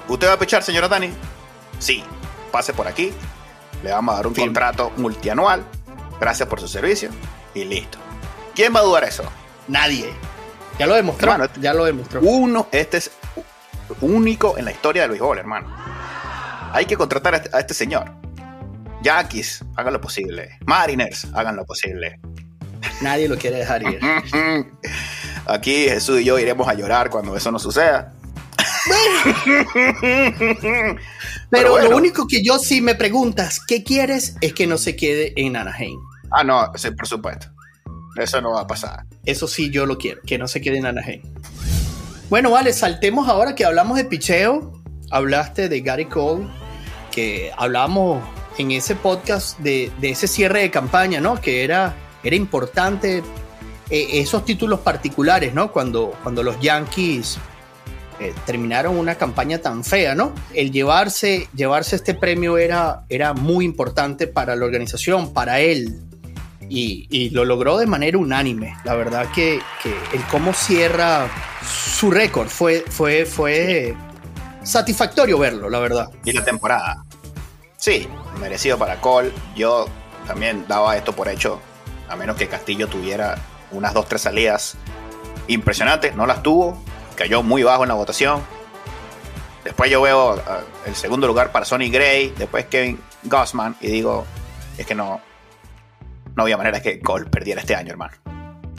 ¿Usted 0.08 0.28
va 0.28 0.34
a 0.34 0.38
pichar, 0.38 0.62
señora 0.62 0.86
Dani? 0.86 1.08
Sí, 1.78 2.04
pase 2.52 2.74
por 2.74 2.86
aquí. 2.86 3.14
Le 3.82 3.92
vamos 3.92 4.12
a 4.12 4.16
dar 4.16 4.26
un 4.26 4.34
contrato 4.34 4.92
multianual. 4.98 5.64
Gracias 6.20 6.46
por 6.46 6.60
su 6.60 6.68
servicio. 6.68 7.08
Y 7.54 7.64
listo. 7.64 7.96
¿Quién 8.54 8.74
va 8.76 8.80
a 8.80 8.82
dudar 8.82 9.04
eso? 9.04 9.24
Nadie. 9.66 10.12
Ya 10.78 10.86
lo 10.86 10.96
demostró. 10.96 11.32
Hermano, 11.32 11.50
ya 11.58 11.72
lo 11.72 11.86
demostró. 11.86 12.20
Uno, 12.20 12.68
este 12.72 12.98
es 12.98 13.10
único 14.02 14.58
en 14.58 14.66
la 14.66 14.72
historia 14.72 15.00
del 15.00 15.12
béisbol, 15.12 15.38
hermano. 15.38 15.74
Hay 16.74 16.84
que 16.84 16.98
contratar 16.98 17.32
a 17.32 17.36
este, 17.38 17.58
este 17.58 17.72
señor. 17.72 18.12
Yankees, 19.02 19.64
hagan 19.76 19.94
lo 19.94 20.00
posible. 20.02 20.58
Mariners, 20.66 21.26
hagan 21.32 21.56
lo 21.56 21.64
posible. 21.64 22.20
Nadie 23.00 23.28
lo 23.28 23.36
quiere 23.36 23.58
dejar 23.58 23.82
ir. 23.82 24.00
Aquí 25.46 25.88
Jesús 25.88 26.20
y 26.20 26.24
yo 26.24 26.38
iremos 26.38 26.68
a 26.68 26.74
llorar 26.74 27.10
cuando 27.10 27.36
eso 27.36 27.52
no 27.52 27.58
suceda. 27.58 28.12
Pero, 31.50 31.78
lo 31.78 31.96
único 31.96 32.26
que 32.26 32.42
yo 32.42 32.58
sí 32.58 32.80
me 32.80 32.94
preguntas, 32.94 33.60
¿qué 33.66 33.82
quieres? 33.82 34.36
Es 34.40 34.52
que 34.52 34.66
no 34.66 34.78
se 34.78 34.96
quede 34.96 35.32
en 35.36 35.56
Anaheim. 35.56 35.98
Ah, 36.30 36.44
no, 36.44 36.72
sí, 36.74 36.90
por 36.90 37.06
supuesto. 37.06 37.48
Eso 38.16 38.40
no 38.40 38.52
va 38.52 38.62
a 38.62 38.66
pasar. 38.66 39.04
Eso 39.24 39.48
sí 39.48 39.70
yo 39.70 39.86
lo 39.86 39.98
quiero, 39.98 40.20
que 40.26 40.38
no 40.38 40.48
se 40.48 40.60
quede 40.60 40.78
en 40.78 40.86
Anaheim. 40.86 41.22
Bueno, 42.30 42.50
vale, 42.50 42.72
saltemos 42.72 43.28
ahora 43.28 43.54
que 43.54 43.64
hablamos 43.64 43.96
de 43.96 44.04
picheo. 44.04 44.72
Hablaste 45.10 45.68
de 45.68 45.80
Gary 45.80 46.06
Cole, 46.06 46.46
que 47.12 47.52
hablamos 47.56 48.22
en 48.58 48.70
ese 48.70 48.96
podcast 48.96 49.58
de, 49.58 49.92
ese 50.02 50.26
cierre 50.26 50.60
de 50.60 50.70
campaña, 50.70 51.20
¿no? 51.20 51.40
Que 51.40 51.64
era, 51.64 51.94
era 52.24 52.34
importante 52.34 53.22
eh, 53.90 54.08
esos 54.12 54.44
títulos 54.44 54.80
particulares, 54.80 55.54
¿no? 55.54 55.70
Cuando, 55.70 56.14
cuando 56.22 56.42
los 56.42 56.58
Yankees 56.60 57.38
eh, 58.18 58.32
terminaron 58.46 58.96
una 58.96 59.16
campaña 59.16 59.58
tan 59.58 59.84
fea, 59.84 60.14
¿no? 60.14 60.32
El 60.52 60.72
llevarse, 60.72 61.48
llevarse 61.54 61.96
este 61.96 62.14
premio 62.14 62.58
era, 62.58 63.04
era 63.08 63.34
muy 63.34 63.64
importante 63.64 64.26
para 64.26 64.56
la 64.56 64.64
organización, 64.64 65.32
para 65.32 65.60
él, 65.60 66.00
y, 66.68 67.30
lo 67.30 67.44
logró 67.44 67.78
de 67.78 67.86
manera 67.86 68.18
unánime. 68.18 68.76
La 68.84 68.94
verdad 68.94 69.28
que, 69.34 69.60
el 70.12 70.22
cómo 70.30 70.52
cierra 70.52 71.28
su 71.62 72.10
récord 72.10 72.48
fue, 72.48 72.84
fue, 72.88 73.26
fue 73.26 73.94
satisfactorio 74.62 75.38
verlo, 75.38 75.68
la 75.68 75.78
verdad. 75.78 76.10
Y 76.24 76.32
la 76.32 76.44
temporada. 76.44 77.04
Sí, 77.76 78.08
merecido 78.40 78.78
para 78.78 79.00
Cole. 79.00 79.30
Yo 79.54 79.86
también 80.26 80.64
daba 80.66 80.96
esto 80.96 81.12
por 81.14 81.28
hecho, 81.28 81.60
a 82.14 82.16
menos 82.16 82.36
que 82.36 82.48
Castillo 82.48 82.88
tuviera 82.88 83.36
unas 83.72 83.92
dos, 83.92 84.08
tres 84.08 84.22
salidas 84.22 84.76
impresionantes. 85.48 86.14
No 86.14 86.26
las 86.26 86.42
tuvo, 86.42 86.82
cayó 87.16 87.42
muy 87.42 87.62
bajo 87.62 87.82
en 87.82 87.88
la 87.88 87.94
votación. 87.94 88.40
Después 89.64 89.90
yo 89.90 90.00
veo 90.00 90.34
uh, 90.34 90.40
el 90.86 90.94
segundo 90.94 91.26
lugar 91.26 91.50
para 91.52 91.64
Sonny 91.64 91.90
Gray, 91.90 92.32
después 92.38 92.66
Kevin 92.66 93.00
Gossman, 93.24 93.76
y 93.80 93.88
digo, 93.88 94.26
es 94.78 94.86
que 94.86 94.94
no, 94.94 95.20
no 96.36 96.42
había 96.42 96.56
manera 96.56 96.80
que 96.80 97.00
Cole 97.00 97.26
perdiera 97.26 97.60
este 97.60 97.74
año, 97.74 97.90
hermano. 97.90 98.14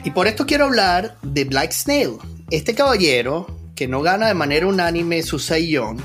Y 0.02 0.12
por 0.12 0.26
esto 0.26 0.46
quiero 0.46 0.64
hablar 0.64 1.18
de 1.22 1.44
Black 1.44 1.72
Snail. 1.72 2.18
Este 2.50 2.74
caballero, 2.74 3.46
que 3.74 3.88
no 3.88 4.00
gana 4.02 4.28
de 4.28 4.34
manera 4.34 4.66
unánime 4.66 5.22
su 5.22 5.38
sayón, 5.38 6.00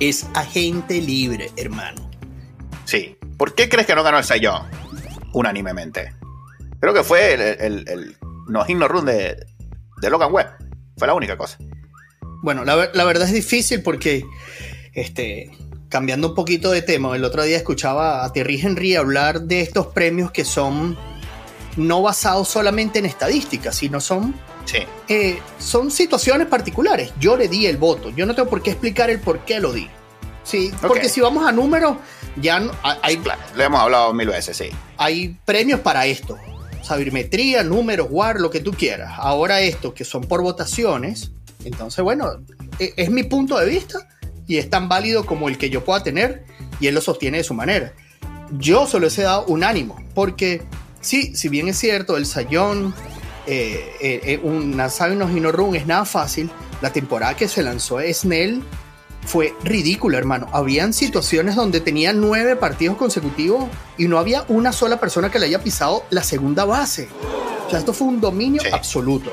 es 0.00 0.26
agente 0.34 1.00
libre, 1.00 1.50
hermano. 1.56 2.10
Sí. 2.84 3.16
¿Por 3.36 3.54
qué 3.54 3.68
crees 3.68 3.86
que 3.86 3.94
no 3.94 4.02
ganó 4.02 4.18
el 4.18 4.24
sayón 4.24 4.79
unánimemente? 5.32 6.14
Creo 6.80 6.94
que 6.94 7.04
fue 7.04 7.34
el, 7.34 7.40
el, 7.40 7.88
el 7.88 8.16
no 8.48 8.64
hit 8.64 8.78
run 8.78 9.04
de, 9.04 9.36
de 10.00 10.10
Logan 10.10 10.32
Webb. 10.32 10.48
Fue 10.96 11.06
la 11.06 11.14
única 11.14 11.36
cosa. 11.36 11.58
Bueno, 12.42 12.64
la, 12.64 13.04
verdad 13.04 13.28
es 13.28 13.34
difícil 13.34 13.82
porque, 13.82 14.24
este, 14.94 15.50
cambiando 15.88 16.28
un 16.28 16.34
poquito 16.34 16.70
de 16.70 16.82
tema, 16.82 17.14
el 17.14 17.24
otro 17.24 17.42
día 17.42 17.56
escuchaba 17.56 18.24
a 18.24 18.32
Thierry 18.32 18.60
Henry 18.60 18.96
hablar 18.96 19.42
de 19.42 19.60
estos 19.60 19.88
premios 19.88 20.30
que 20.30 20.44
son 20.44 20.96
no 21.76 22.02
basados 22.02 22.48
solamente 22.48 22.98
en 22.98 23.06
estadísticas, 23.06 23.76
sino 23.76 24.00
son, 24.00 24.34
eh, 25.08 25.38
son 25.58 25.90
situaciones 25.90 26.48
particulares. 26.48 27.12
Yo 27.20 27.36
le 27.36 27.48
di 27.48 27.66
el 27.66 27.76
voto, 27.76 28.10
yo 28.10 28.24
no 28.24 28.34
tengo 28.34 28.48
por 28.48 28.62
qué 28.62 28.70
explicar 28.70 29.10
el 29.10 29.20
por 29.20 29.40
qué 29.44 29.60
lo 29.60 29.72
di. 29.72 29.88
Sí, 30.42 30.72
porque 30.80 31.08
si 31.08 31.20
vamos 31.20 31.46
a 31.46 31.52
números, 31.52 31.96
ya 32.36 32.62
hay... 33.02 33.22
Lo 33.54 33.62
hemos 33.62 33.80
hablado 33.80 34.12
mil 34.14 34.28
veces, 34.28 34.56
sí. 34.56 34.70
Hay 34.96 35.38
premios 35.44 35.80
para 35.80 36.06
esto 36.06 36.38
sabermetría, 36.82 37.62
números, 37.62 38.08
WAR, 38.10 38.40
lo 38.40 38.50
que 38.50 38.60
tú 38.60 38.72
quieras. 38.72 39.12
Ahora 39.16 39.60
esto, 39.60 39.94
que 39.94 40.04
son 40.04 40.22
por 40.22 40.42
votaciones, 40.42 41.30
entonces, 41.64 42.02
bueno, 42.02 42.32
e, 42.78 42.92
es, 42.96 43.10
mi 43.10 43.22
punto 43.22 43.58
de 43.58 43.66
vista 43.66 44.08
y 44.46 44.56
es 44.56 44.68
tan 44.70 44.88
válido 44.88 45.24
como 45.24 45.48
el 45.48 45.58
que 45.58 45.70
yo 45.70 45.84
pueda 45.84 46.02
tener 46.02 46.44
y 46.80 46.86
él 46.86 46.94
lo 46.94 47.00
sostiene 47.00 47.38
de 47.38 47.44
su 47.44 47.54
manera. 47.54 47.92
Yo 48.58 48.86
solo 48.86 49.06
he 49.06 49.22
dado 49.22 49.44
un 49.46 49.62
ánimo, 49.62 50.02
porque 50.14 50.62
sí, 51.00 51.36
si 51.36 51.48
bien 51.48 51.68
es 51.68 51.78
cierto, 51.78 52.16
el 52.16 52.26
Sayón, 52.26 52.94
eh, 53.46 53.94
eh, 54.00 54.20
eh 54.24 54.40
una 54.42 54.88
y 54.88 55.40
no 55.40 55.52
Run 55.52 55.76
es 55.76 55.86
nada 55.86 56.04
fácil, 56.04 56.50
la 56.80 56.92
temporada 56.92 57.36
que 57.36 57.46
se 57.46 57.62
lanzó 57.62 57.98
Snell 58.12 58.62
fue 59.24 59.54
ridículo, 59.62 60.18
hermano. 60.18 60.48
Habían 60.52 60.92
situaciones 60.92 61.54
donde 61.56 61.80
tenía 61.80 62.12
nueve 62.12 62.56
partidos 62.56 62.96
consecutivos 62.96 63.68
y 63.98 64.08
no 64.08 64.18
había 64.18 64.44
una 64.48 64.72
sola 64.72 64.98
persona 64.98 65.30
que 65.30 65.38
le 65.38 65.46
haya 65.46 65.62
pisado 65.62 66.04
la 66.10 66.22
segunda 66.22 66.64
base. 66.64 67.08
O 67.66 67.70
sea, 67.70 67.78
esto 67.78 67.92
fue 67.92 68.08
un 68.08 68.20
dominio 68.20 68.62
absoluto. 68.72 69.32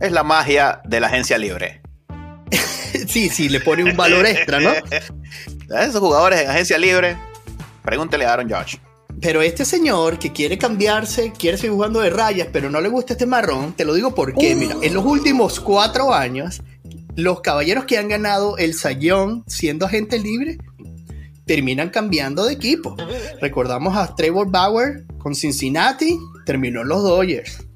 Es 0.00 0.12
la 0.12 0.22
magia 0.22 0.80
de 0.84 1.00
la 1.00 1.08
agencia 1.08 1.38
libre. 1.38 1.82
sí, 3.08 3.28
sí, 3.28 3.48
le 3.48 3.60
pone 3.60 3.84
un 3.84 3.96
valor 3.96 4.26
extra, 4.26 4.60
¿no? 4.60 4.72
esos 5.80 6.00
jugadores 6.00 6.40
en 6.42 6.50
agencia 6.50 6.78
libre, 6.78 7.16
pregúntele 7.82 8.24
a 8.24 8.32
Aaron 8.32 8.50
Josh. 8.50 8.76
Pero 9.20 9.42
este 9.42 9.64
señor 9.64 10.18
que 10.18 10.32
quiere 10.32 10.58
cambiarse, 10.58 11.32
quiere 11.32 11.56
seguir 11.56 11.72
jugando 11.72 12.00
de 12.00 12.10
rayas, 12.10 12.48
pero 12.52 12.68
no 12.68 12.80
le 12.80 12.88
gusta 12.88 13.12
este 13.12 13.26
marrón, 13.26 13.72
te 13.72 13.84
lo 13.84 13.94
digo 13.94 14.14
porque, 14.14 14.54
mira, 14.54 14.76
en 14.82 14.92
los 14.92 15.04
últimos 15.04 15.60
cuatro 15.60 16.12
años, 16.12 16.62
los 17.16 17.40
caballeros 17.40 17.84
que 17.84 17.98
han 17.98 18.08
ganado 18.08 18.56
el 18.58 18.74
Sayón 18.74 19.44
siendo 19.46 19.86
agente 19.86 20.18
libre 20.18 20.58
terminan 21.46 21.90
cambiando 21.90 22.44
de 22.44 22.54
equipo. 22.54 22.96
Recordamos 23.40 23.96
a 23.96 24.14
Trevor 24.14 24.50
Bauer 24.50 25.04
con 25.18 25.34
Cincinnati, 25.34 26.18
terminó 26.46 26.82
en 26.82 26.88
los 26.88 27.02
Dodgers. 27.02 27.66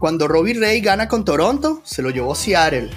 Cuando 0.00 0.28
Robbie 0.28 0.54
Ray 0.54 0.80
gana 0.80 1.08
con 1.08 1.24
Toronto, 1.24 1.82
se 1.84 2.02
lo 2.02 2.10
llevó 2.10 2.34
Seattle. 2.34 2.90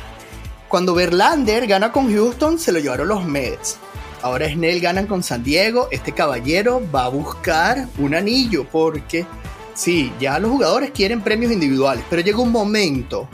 Cuando 0.68 0.94
Verlander 0.94 1.66
gana 1.66 1.92
con 1.92 2.14
Houston, 2.14 2.60
se 2.60 2.72
lo 2.72 2.80
llevaron 2.80 3.08
los 3.08 3.26
Mets. 3.26 3.78
Ahora 4.22 4.50
Snell 4.50 4.82
gana 4.82 5.08
con 5.08 5.24
San 5.24 5.44
Diego. 5.44 5.88
Este 5.92 6.12
caballero 6.12 6.82
va 6.94 7.06
a 7.06 7.10
buscar 7.10 7.88
un 7.98 8.14
anillo 8.14 8.68
porque 8.70 9.26
sí, 9.74 10.12
ya 10.20 10.38
los 10.40 10.52
jugadores 10.52 10.92
quieren 10.92 11.22
premios 11.22 11.52
individuales, 11.52 12.04
pero 12.10 12.22
llega 12.22 12.40
un 12.40 12.52
momento 12.52 13.30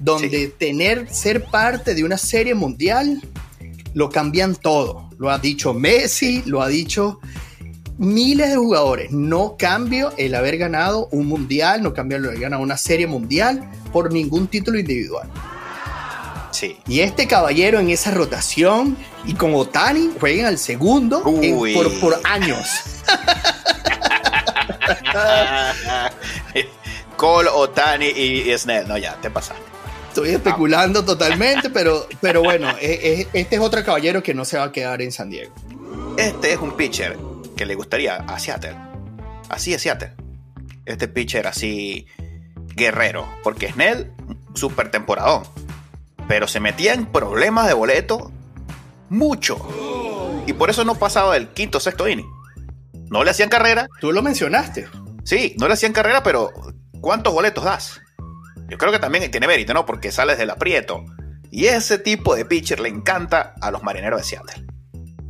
donde 0.00 0.48
tener, 0.48 1.12
ser 1.12 1.44
parte 1.44 1.94
de 1.94 2.02
una 2.02 2.18
serie 2.18 2.54
mundial, 2.54 3.20
lo 3.94 4.08
cambian 4.08 4.56
todo. 4.56 5.08
Lo 5.18 5.30
ha 5.30 5.38
dicho 5.38 5.74
Messi, 5.74 6.42
lo 6.46 6.62
ha 6.62 6.68
dicho 6.68 7.20
miles 7.98 8.48
de 8.48 8.56
jugadores. 8.56 9.12
No 9.12 9.56
cambio 9.58 10.12
el 10.16 10.34
haber 10.34 10.56
ganado 10.56 11.08
un 11.12 11.26
mundial, 11.26 11.82
no 11.82 11.92
cambio 11.92 12.16
el 12.16 12.24
haber 12.24 12.40
ganado 12.40 12.62
una 12.62 12.78
serie 12.78 13.06
mundial 13.06 13.70
por 13.92 14.10
ningún 14.12 14.48
título 14.48 14.78
individual. 14.78 15.28
Sí. 16.50 16.78
Y 16.88 17.00
este 17.00 17.26
caballero 17.26 17.78
en 17.78 17.90
esa 17.90 18.10
rotación 18.10 18.96
y 19.26 19.34
con 19.34 19.54
Otani 19.54 20.10
juegan 20.18 20.46
al 20.46 20.56
segundo 20.58 21.22
por, 21.22 22.00
por 22.00 22.20
años. 22.24 22.66
Cole, 27.16 27.50
Otani 27.52 28.06
y 28.06 28.56
Snell. 28.56 28.88
No, 28.88 28.96
ya, 28.96 29.14
te 29.20 29.30
pasaste. 29.30 29.69
Estoy 30.24 30.34
especulando 30.36 31.04
totalmente, 31.04 31.70
pero, 31.74 32.06
pero 32.20 32.42
bueno, 32.42 32.68
este 32.80 33.56
es 33.56 33.60
otro 33.60 33.82
caballero 33.84 34.22
que 34.22 34.34
no 34.34 34.44
se 34.44 34.58
va 34.58 34.64
a 34.64 34.72
quedar 34.72 35.00
en 35.00 35.12
San 35.12 35.30
Diego. 35.30 35.54
Este 36.16 36.52
es 36.52 36.58
un 36.58 36.76
pitcher 36.76 37.16
que 37.56 37.64
le 37.64 37.74
gustaría 37.74 38.16
a 38.16 38.38
Seattle. 38.38 38.76
Así 39.48 39.72
es 39.72 39.82
Seattle. 39.82 40.12
Este 40.84 41.08
pitcher 41.08 41.46
así 41.46 42.06
guerrero. 42.74 43.26
Porque 43.42 43.72
Snell, 43.72 44.12
super 44.54 44.90
temporadón. 44.90 45.44
Pero 46.28 46.46
se 46.46 46.60
metía 46.60 46.92
en 46.92 47.06
problemas 47.06 47.66
de 47.66 47.74
boleto 47.74 48.30
mucho. 49.08 49.58
Y 50.46 50.52
por 50.52 50.70
eso 50.70 50.84
no 50.84 50.94
pasaba 50.96 51.34
del 51.34 51.48
quinto 51.48 51.80
sexto 51.80 52.08
inning. 52.08 52.30
No 53.08 53.24
le 53.24 53.30
hacían 53.30 53.48
carrera. 53.48 53.88
Tú 54.00 54.12
lo 54.12 54.22
mencionaste. 54.22 54.88
Sí, 55.24 55.56
no 55.58 55.66
le 55.66 55.74
hacían 55.74 55.92
carrera, 55.92 56.22
pero 56.22 56.50
¿cuántos 57.00 57.32
boletos 57.32 57.64
das? 57.64 58.00
Yo 58.70 58.78
creo 58.78 58.92
que 58.92 59.00
también 59.00 59.28
tiene 59.32 59.48
mérito, 59.48 59.74
¿no? 59.74 59.84
Porque 59.84 60.12
sales 60.12 60.38
del 60.38 60.48
aprieto. 60.48 61.04
Y 61.50 61.66
ese 61.66 61.98
tipo 61.98 62.36
de 62.36 62.44
pitcher 62.44 62.78
le 62.78 62.88
encanta 62.88 63.54
a 63.60 63.72
los 63.72 63.82
marineros 63.82 64.20
de 64.20 64.24
Seattle. 64.24 64.64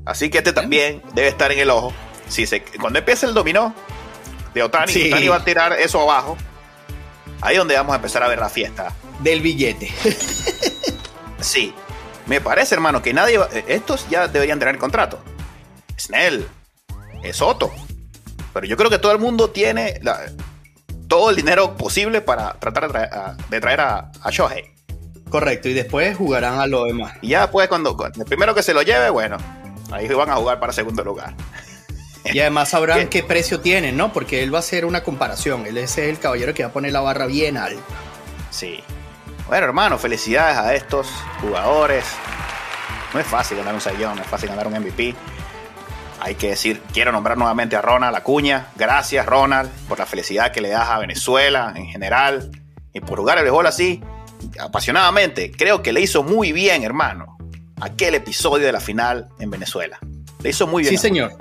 Así 0.05 0.29
que 0.29 0.39
este 0.39 0.53
también 0.53 1.03
debe 1.15 1.29
estar 1.29 1.51
en 1.51 1.59
el 1.59 1.71
ojo. 1.71 1.93
Si 2.29 2.47
se, 2.47 2.63
cuando 2.63 2.99
empiece 2.99 3.25
el 3.25 3.33
dominó 3.33 3.75
de 4.53 4.63
Otani, 4.63 5.07
Otani 5.07 5.29
va 5.29 5.37
a 5.37 5.45
tirar 5.45 5.73
eso 5.73 6.03
abajo. 6.03 6.37
Ahí 7.41 7.55
es 7.55 7.59
donde 7.59 7.75
vamos 7.77 7.95
a 7.95 7.97
empezar 7.97 8.23
a 8.23 8.29
ver 8.29 8.39
la 8.39 8.51
fiesta. 8.51 8.93
Del 9.21 9.41
billete. 9.41 9.91
sí. 11.41 11.73
Me 12.27 12.43
parece, 12.43 12.75
hermano, 12.75 13.01
que 13.01 13.15
nadie. 13.15 13.41
estos 13.67 14.07
ya 14.11 14.29
deberían 14.29 14.59
tener 14.59 14.77
contrato. 14.77 15.19
Snell. 15.99 16.47
Es 17.23 17.37
Soto. 17.37 17.73
Pero 18.53 18.67
yo 18.67 18.77
creo 18.77 18.91
que 18.91 18.99
todo 18.99 19.13
el 19.13 19.19
mundo 19.19 19.49
tiene 19.49 19.99
la, 20.03 20.31
todo 21.11 21.31
el 21.31 21.37
dinero 21.37 21.77
posible 21.77 22.21
para 22.21 22.55
tratar 22.55 23.37
de 23.51 23.61
traer 23.61 23.81
a, 23.81 24.13
Shohei. 24.31 24.73
Correcto, 25.29 25.69
y 25.69 25.75
después 25.75 26.17
jugarán 26.17 26.61
a 26.61 26.69
lo 26.69 26.85
demás. 26.85 27.15
Y 27.21 27.31
ya 27.31 27.51
pues 27.51 27.69
cuando, 27.69 27.97
el 28.17 28.25
primero 28.25 28.55
que 28.55 28.63
se 28.63 28.73
lo 28.73 28.83
lleve, 28.83 29.11
bueno, 29.11 29.37
ahí 29.91 30.07
van 30.09 30.31
a 30.31 30.37
jugar 30.37 30.61
para 30.61 30.73
segundo 30.73 31.03
lugar. 31.03 31.35
Y 32.25 32.39
además 32.39 32.69
sabrán 32.71 33.09
qué 33.11 33.25
precio 33.25 33.61
tienen, 33.61 33.97
¿no? 33.97 34.13
Porque 34.13 34.45
él 34.45 34.55
va 34.55 34.59
a 34.59 34.61
hacer 34.61 34.85
una 34.85 35.03
comparación. 35.03 35.67
Él 35.67 35.79
es 35.79 35.99
el 35.99 36.19
caballero 36.21 36.55
que 36.55 36.63
va 36.63 36.69
a 36.69 36.73
poner 36.73 36.93
la 36.93 37.01
barra 37.01 37.27
bien 37.27 37.57
alta. 37.57 37.83
Sí. 38.51 38.81
Bueno, 39.49 39.67
hermano, 39.67 39.99
felicidades 39.99 40.57
a 40.57 40.75
estos 40.75 41.09
jugadores. 41.41 42.05
No 43.13 43.19
es 43.19 43.27
fácil 43.27 43.59
ganar 43.59 43.75
un 43.75 43.81
sayón, 43.81 44.15
no 44.15 44.23
es 44.23 44.29
fácil 44.29 44.49
ganar 44.49 44.69
un 44.69 44.75
MVP. 44.75 45.17
Hay 46.21 46.35
que 46.35 46.51
decir, 46.51 46.83
quiero 46.93 47.13
nombrar 47.13 47.39
nuevamente 47.39 47.77
a 47.77 47.83
Ronald 47.83 48.15
Acuña. 48.15 48.69
Gracias, 48.77 49.25
Ronald, 49.25 49.71
por 49.89 49.99
la 49.99 50.07
felicidad 50.07 50.53
que 50.53 50.61
le 50.61 50.69
das 50.69 50.89
a 50.89 50.99
Venezuela 50.99 51.73
en 51.75 51.87
general 51.87 52.51
y 52.93 53.01
por 53.01 53.19
jugar 53.19 53.39
el 53.39 53.45
béisbol 53.45 53.67
así, 53.67 54.03
apasionadamente. 54.59 55.51
Creo 55.51 55.83
que 55.83 55.93
le 55.93 56.03
hizo 56.03 56.23
muy 56.23 56.53
bien, 56.53 56.83
hermano, 56.83 57.39
aquel 57.81 58.15
episodio 58.15 58.67
de 58.67 58.73
la 58.73 58.81
final 58.81 59.29
en 59.39 59.51
Venezuela. 59.51 59.99
Le 60.43 60.51
hizo 60.51 60.67
muy 60.67 60.83
bien. 60.83 60.95
Sí, 60.95 60.99
señor. 60.99 61.37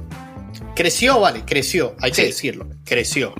Creció, 0.75 1.19
vale, 1.19 1.43
creció, 1.45 1.95
hay 1.99 2.11
que 2.11 2.25
decirlo, 2.25 2.67
creció. 2.85 3.33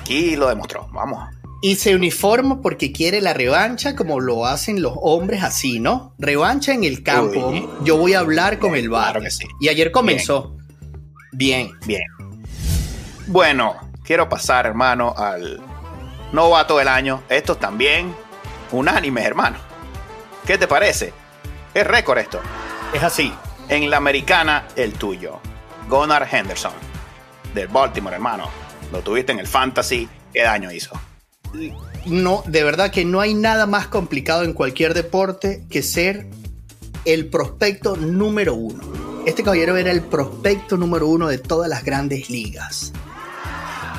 Aquí 0.00 0.36
lo 0.36 0.48
demostró, 0.48 0.88
vamos. 0.92 1.28
Y 1.64 1.76
se 1.76 1.94
uniforma 1.94 2.60
porque 2.60 2.90
quiere 2.90 3.20
la 3.20 3.34
revancha 3.34 3.94
como 3.94 4.18
lo 4.18 4.46
hacen 4.46 4.82
los 4.82 4.94
hombres 5.00 5.44
así, 5.44 5.78
¿no? 5.78 6.12
Revancha 6.18 6.74
en 6.74 6.82
el 6.82 7.04
campo. 7.04 7.54
Yo 7.84 7.96
voy 7.96 8.14
a 8.14 8.18
hablar 8.18 8.58
con 8.58 8.74
el 8.74 8.90
bar. 8.90 9.22
sí. 9.30 9.46
Y 9.60 9.68
ayer 9.68 9.92
comenzó. 9.92 10.56
Bien. 11.30 11.70
Bien. 11.86 12.02
Bueno, 13.28 13.76
quiero 14.02 14.28
pasar, 14.28 14.66
hermano, 14.66 15.14
al 15.16 15.62
novato 16.32 16.78
del 16.78 16.88
año. 16.88 17.22
Esto 17.28 17.56
también 17.56 18.12
unánime, 18.72 19.22
hermano. 19.22 19.58
¿Qué 20.44 20.58
te 20.58 20.66
parece? 20.66 21.12
Es 21.72 21.86
récord 21.86 22.18
esto. 22.18 22.40
Es 22.92 23.04
así. 23.04 23.32
En 23.68 23.88
la 23.88 23.98
americana, 23.98 24.66
el 24.74 24.94
tuyo. 24.94 25.38
Gunnar 25.88 26.28
Henderson, 26.28 26.72
del 27.54 27.68
Baltimore, 27.68 28.16
hermano. 28.16 28.48
Lo 28.90 29.00
tuviste 29.00 29.30
en 29.30 29.38
el 29.38 29.46
Fantasy. 29.46 30.08
¿Qué 30.32 30.42
daño 30.42 30.72
hizo? 30.72 31.00
No, 32.06 32.42
de 32.46 32.64
verdad 32.64 32.90
que 32.90 33.04
no 33.04 33.20
hay 33.20 33.34
nada 33.34 33.66
más 33.66 33.86
complicado 33.86 34.42
en 34.42 34.52
cualquier 34.52 34.94
deporte 34.94 35.64
que 35.70 35.82
ser 35.82 36.26
el 37.04 37.26
prospecto 37.26 37.96
número 37.96 38.54
uno. 38.54 38.82
Este 39.26 39.42
caballero 39.42 39.76
era 39.76 39.90
el 39.90 40.02
prospecto 40.02 40.76
número 40.76 41.06
uno 41.06 41.28
de 41.28 41.38
todas 41.38 41.68
las 41.68 41.84
grandes 41.84 42.28
ligas. 42.28 42.92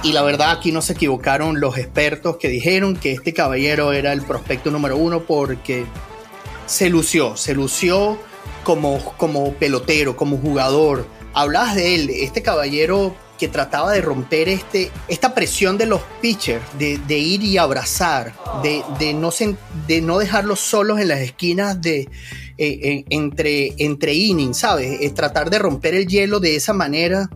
Y 0.03 0.11
la 0.11 0.21
verdad 0.21 0.51
aquí 0.51 0.73
no 0.73 0.81
se 0.81 0.93
equivocaron 0.93 1.61
los 1.61 1.77
expertos 1.77 2.35
que 2.35 2.49
dijeron 2.49 2.97
que 2.97 3.13
este 3.13 3.33
caballero 3.33 3.93
era 3.93 4.11
el 4.11 4.21
prospecto 4.21 4.69
número 4.69 4.97
uno 4.97 5.21
porque 5.21 5.85
se 6.65 6.89
lució, 6.89 7.37
se 7.37 7.53
lució 7.53 8.17
como, 8.65 8.99
como 9.15 9.53
pelotero, 9.53 10.17
como 10.17 10.37
jugador, 10.37 11.05
hablabas 11.33 11.75
de 11.75 11.95
él, 11.95 12.09
este 12.09 12.41
caballero 12.41 13.15
que 13.43 13.49
trataba 13.49 13.91
de 13.91 13.99
romper 13.99 14.47
este, 14.47 14.89
esta 15.09 15.35
presión 15.35 15.77
de 15.77 15.85
los 15.85 15.99
pitchers, 16.21 16.63
de, 16.79 17.17
ir 17.17 17.43
y 17.43 17.57
abrazar, 17.57 18.33
de, 18.63 19.13
no 19.13 19.31
de 19.85 20.01
no 20.01 20.17
dejarlos 20.17 20.61
solos 20.61 20.97
en 21.01 21.09
las 21.09 21.19
esquinas 21.19 21.81
de, 21.81 22.07
eh, 22.57 23.03
entre, 23.09 23.73
entre 23.79 24.13
innings, 24.13 24.59
¿sabes? 24.59 24.97
Es 25.01 25.13
tratar 25.13 25.49
de 25.49 25.59
romper 25.59 25.93
el 25.93 26.07
hielo 26.07 26.39
de 26.39 26.55
esa 26.55 26.71
manera 26.71 27.29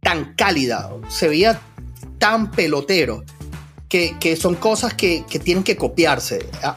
tan 0.00 0.34
cálida, 0.34 0.90
se 1.08 1.28
veía 1.28 1.60
tan 2.18 2.50
pelotero, 2.50 3.22
que, 3.88 4.36
son 4.36 4.56
cosas 4.56 4.94
que, 4.94 5.24
que, 5.30 5.38
tienen 5.38 5.62
que 5.62 5.76
copiarse. 5.76 6.44
Ah, 6.64 6.76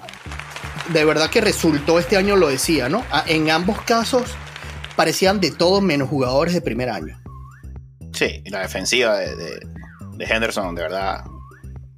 de 0.94 1.06
verdad 1.06 1.32
que 1.32 1.42
resultó, 1.42 1.98
este 1.98 2.18
año 2.18 2.36
lo 2.36 2.50
decía, 2.50 2.88
¿no? 2.88 3.04
Ah, 3.12 3.24
en 3.26 3.50
ambos 3.50 3.82
casos 3.82 4.30
parecían 4.96 5.40
de 5.40 5.50
todos 5.50 5.82
menos 5.82 6.08
jugadores 6.08 6.54
de 6.54 6.62
primer 6.62 6.92
año. 6.92 7.20
Sí, 8.18 8.42
y 8.44 8.50
la 8.50 8.62
defensiva 8.62 9.16
de, 9.16 9.60
Henderson, 10.18 10.74
de 10.74 10.82
verdad, 10.82 11.24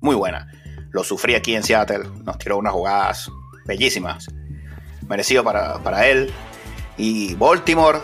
muy 0.02 0.18
buena. 0.18 0.52
Lo 0.92 1.06
sufrí 1.06 1.34
aquí 1.34 1.56
en 1.56 1.64
Seattle, 1.64 2.10
nos 2.26 2.38
tiró 2.38 2.58
unas 2.58 2.74
jugadas 2.74 3.32
bellísimas, 3.64 4.28
merecido 5.08 5.46
para, 5.46 5.80
para 5.80 6.08
él. 6.08 6.30
Y 6.98 7.36
Baltimore, 7.36 8.00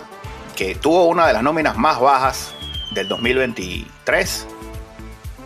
que 0.55 0.75
tuvo 0.75 1.07
una 1.07 1.27
de 1.27 1.33
las 1.33 1.43
nóminas 1.43 1.75
más 1.75 1.99
bajas 1.99 2.53
del 2.93 3.09
2023, 3.09 4.47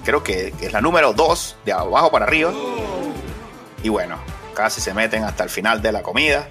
creo 0.06 0.24
que 0.24 0.54
es 0.62 0.72
la 0.72 0.80
número 0.80 1.14
2 1.14 1.58
de 1.66 1.74
abajo 1.74 2.12
para 2.12 2.26
arriba. 2.26 2.54
Y 3.82 3.90
bueno, 3.90 4.20
casi 4.54 4.80
se 4.80 4.94
meten 4.94 5.24
hasta 5.24 5.44
el 5.44 5.50
final 5.50 5.82
de 5.82 5.92
la 5.92 6.04
comida. 6.04 6.48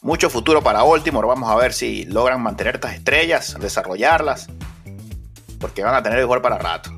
Mucho 0.00 0.30
futuro 0.30 0.62
para 0.62 0.84
Baltimore. 0.84 1.26
Vamos 1.26 1.50
a 1.50 1.56
ver 1.56 1.72
si 1.72 2.04
logran 2.04 2.40
mantener 2.40 2.76
estas 2.76 2.94
estrellas, 2.94 3.56
desarrollarlas. 3.58 4.48
Porque 5.62 5.82
van 5.82 5.94
a 5.94 6.02
tener 6.02 6.18
el 6.18 6.26
jugar 6.26 6.42
para 6.42 6.58
rato. 6.58 6.90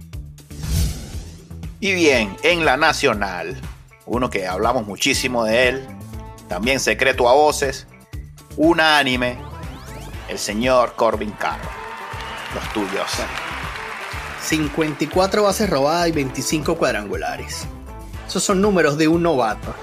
Y 1.79 1.92
bien, 1.92 2.37
en 2.42 2.64
la 2.64 2.77
nacional, 2.77 3.61
uno 4.07 4.31
que 4.31 4.48
hablamos 4.48 4.87
muchísimo 4.87 5.44
de 5.44 5.68
él, 5.68 5.87
también 6.48 6.81
secreto 6.81 7.29
a 7.29 7.35
voces, 7.35 7.87
unánime, 8.57 9.38
el 10.29 10.38
señor 10.38 10.94
Corbin 10.96 11.33
Carroll. 11.33 11.68
Los 12.55 12.72
tuyos. 12.72 13.11
54 14.40 15.42
bases 15.42 15.68
robadas 15.68 16.09
y 16.09 16.12
25 16.12 16.77
cuadrangulares. 16.77 17.66
Esos 18.27 18.42
son 18.42 18.61
números 18.61 18.96
de 18.96 19.09
un 19.09 19.22
novato. 19.22 19.74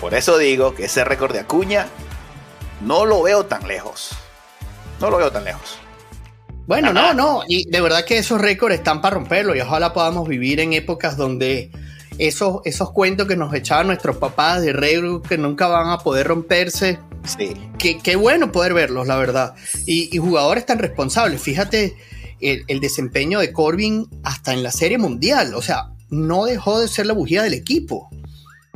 Por 0.00 0.14
eso 0.14 0.36
digo 0.36 0.74
que 0.74 0.84
ese 0.84 1.04
récord 1.04 1.32
de 1.32 1.40
Acuña 1.40 1.88
no 2.82 3.06
lo 3.06 3.22
veo 3.22 3.46
tan 3.46 3.66
lejos. 3.66 4.10
No 5.00 5.10
lo 5.10 5.16
veo 5.16 5.30
tan 5.30 5.44
lejos. 5.44 5.78
Bueno, 6.72 6.94
no, 6.94 7.12
no. 7.12 7.42
Y 7.46 7.68
de 7.68 7.82
verdad 7.82 8.06
que 8.06 8.16
esos 8.16 8.40
récords 8.40 8.74
están 8.74 9.02
para 9.02 9.16
romperlo 9.16 9.54
y 9.54 9.60
ojalá 9.60 9.92
podamos 9.92 10.26
vivir 10.26 10.58
en 10.58 10.72
épocas 10.72 11.18
donde 11.18 11.70
esos, 12.16 12.62
esos 12.64 12.92
cuentos 12.92 13.28
que 13.28 13.36
nos 13.36 13.52
echaban 13.52 13.88
nuestros 13.88 14.16
papás 14.16 14.62
de 14.62 14.72
récord 14.72 15.20
que 15.20 15.36
nunca 15.36 15.66
van 15.66 15.90
a 15.90 15.98
poder 15.98 16.28
romperse. 16.28 16.98
Sí. 17.26 17.52
Qué, 17.78 18.16
bueno 18.16 18.52
poder 18.52 18.72
verlos, 18.72 19.06
la 19.06 19.16
verdad. 19.16 19.54
Y, 19.84 20.16
jugadores 20.16 20.64
tan 20.64 20.78
responsables. 20.78 21.42
Fíjate 21.42 21.94
el, 22.40 22.80
desempeño 22.80 23.40
de 23.40 23.52
Corbin 23.52 24.08
hasta 24.22 24.54
en 24.54 24.62
la 24.62 24.72
Serie 24.72 24.96
Mundial. 24.96 25.52
O 25.54 25.60
sea, 25.60 25.90
no 26.08 26.46
dejó 26.46 26.80
de 26.80 26.88
ser 26.88 27.04
la 27.04 27.12
bujía 27.12 27.42
del 27.42 27.52
equipo. 27.52 28.08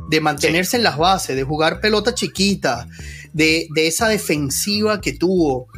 De 0.07 0.21
mantenerse 0.21 0.77
en 0.77 0.83
las 0.83 0.99
bases, 0.99 1.35
de 1.35 1.41
jugar 1.41 1.81
pelota 1.81 2.13
chiquita, 2.13 2.87
de, 3.33 3.67
esa 3.75 4.07
defensiva 4.07 5.01
que 5.01 5.13
tuvo. 5.13 5.69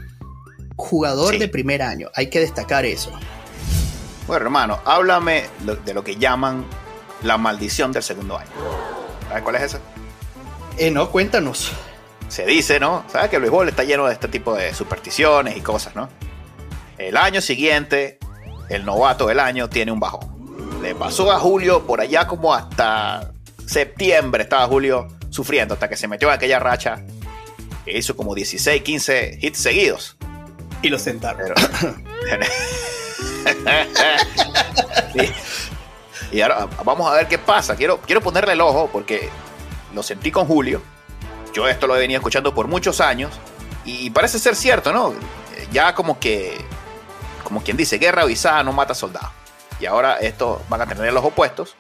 Jugador 0.79 1.37
de 1.37 1.49
primer 1.49 1.81
año, 1.81 2.09
hay 2.15 2.29
que 2.29 2.39
destacar 2.39 2.85
eso. 2.85 3.11
Bueno, 4.27 4.45
hermano, 4.45 4.79
háblame 4.85 5.43
de 5.83 5.93
lo 5.93 6.05
que 6.05 6.15
llaman 6.15 6.65
la 7.21 7.37
maldición 7.37 7.91
del 7.91 8.01
segundo 8.01 8.37
año. 8.37 8.49
¿Sabes 9.27 9.43
cuál 9.43 9.55
es 9.57 9.61
esa? 9.63 9.79
Eh, 10.77 10.89
no, 10.89 11.11
cuéntanos. 11.11 11.73
Se 12.29 12.45
dice, 12.45 12.79
¿no? 12.79 13.03
Sabes 13.11 13.29
que 13.29 13.35
el 13.35 13.41
béisbol 13.41 13.67
está 13.67 13.83
lleno 13.83 14.07
de 14.07 14.13
este 14.13 14.29
tipo 14.29 14.55
de 14.55 14.73
supersticiones 14.73 15.57
y 15.57 15.61
cosas, 15.61 15.97
¿no? 15.97 16.07
El 16.97 17.17
año 17.17 17.41
siguiente, 17.41 18.17
el 18.69 18.85
novato 18.85 19.27
del 19.27 19.41
año 19.41 19.67
tiene 19.67 19.91
un 19.91 19.99
bajón. 19.99 20.81
Le 20.81 20.95
pasó 20.95 21.29
a 21.29 21.39
Julio 21.39 21.85
por 21.85 21.99
allá 21.99 22.25
como 22.25 22.53
hasta 22.53 23.33
septiembre 23.65 24.43
estaba 24.43 24.65
Julio 24.65 25.09
sufriendo 25.29 25.73
hasta 25.73 25.89
que 25.89 25.97
se 25.97 26.07
metió 26.07 26.29
en 26.29 26.35
aquella 26.35 26.57
racha 26.57 27.03
hizo 27.85 28.15
como 28.15 28.35
16, 28.35 28.81
15 28.81 29.39
hits 29.41 29.57
seguidos. 29.57 30.17
Y 30.81 30.89
lo 30.89 30.97
sentaron. 30.99 31.53
y, 36.31 36.41
ahora 36.41 36.67
vamos 36.83 37.11
a 37.11 37.15
ver 37.15 37.27
qué 37.27 37.37
pasa. 37.37 37.75
Quiero, 37.75 37.99
quiero 38.01 38.21
ponerle 38.21 38.53
el 38.53 38.61
ojo 38.61 38.89
porque 38.91 39.29
lo 39.93 40.01
sentí 40.03 40.31
con 40.31 40.45
Julio. 40.45 40.81
Yo 41.53 41.67
esto 41.67 41.87
lo 41.87 41.95
he 41.95 41.99
venido 41.99 42.19
escuchando 42.19 42.53
por 42.53 42.67
muchos 42.67 43.01
años. 43.01 43.39
Y 43.85 44.09
parece 44.11 44.39
ser 44.39 44.55
cierto, 44.55 44.93
¿no? 44.93 45.13
Ya 45.71 45.95
como 45.95 46.19
que, 46.19 46.57
como 47.43 47.61
quien 47.63 47.75
dice, 47.77 47.97
guerra 47.97 48.21
avisada 48.23 48.63
no 48.63 48.71
mata 48.71 48.93
soldados. 48.93 49.31
Y 49.79 49.85
ahora 49.85 50.17
estos 50.17 50.59
van 50.69 50.81
a 50.81 50.85
tener 50.85 51.13
los 51.13 51.23
opuestos 51.23 51.75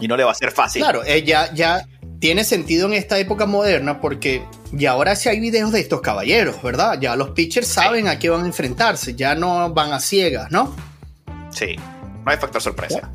y 0.00 0.08
no 0.08 0.16
le 0.16 0.24
va 0.24 0.32
a 0.32 0.34
ser 0.34 0.52
fácil. 0.52 0.82
Claro, 0.82 1.02
eh, 1.04 1.22
ya, 1.22 1.86
tiene 2.18 2.44
sentido 2.44 2.86
en 2.86 2.94
esta 2.94 3.18
época 3.18 3.46
moderna 3.46 4.00
porque 4.00 4.44
ya 4.72 4.92
ahora 4.92 5.14
sí 5.14 5.28
hay 5.28 5.38
videos 5.38 5.72
de 5.72 5.80
estos 5.80 6.00
caballeros, 6.00 6.62
¿verdad? 6.62 6.98
Ya 7.00 7.14
los 7.16 7.30
pitchers 7.30 7.68
saben 7.68 8.08
a 8.08 8.18
qué 8.18 8.30
van 8.30 8.44
a 8.44 8.46
enfrentarse, 8.46 9.14
ya 9.14 9.34
no 9.34 9.72
van 9.72 9.92
a 9.92 10.00
ciegas, 10.00 10.50
¿no? 10.50 10.74
Sí, 11.50 11.76
no 12.24 12.30
hay 12.30 12.38
factor 12.38 12.62
sorpresa. 12.62 13.10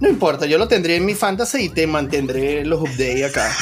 No 0.00 0.08
importa, 0.08 0.46
yo 0.46 0.58
lo 0.58 0.66
tendré 0.66 0.96
en 0.96 1.04
mi 1.04 1.14
fantasy 1.14 1.64
y 1.64 1.68
te 1.68 1.86
mantendré 1.86 2.64
los 2.64 2.80
updates 2.80 3.36
acá. 3.36 3.52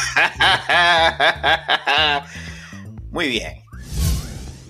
Muy 3.11 3.29
bien. 3.29 3.63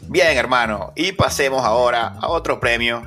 Bien, 0.08 0.36
hermano. 0.36 0.92
Y 0.96 1.12
pasemos 1.12 1.62
ahora 1.62 2.14
a 2.20 2.28
otro 2.28 2.58
premio. 2.58 3.04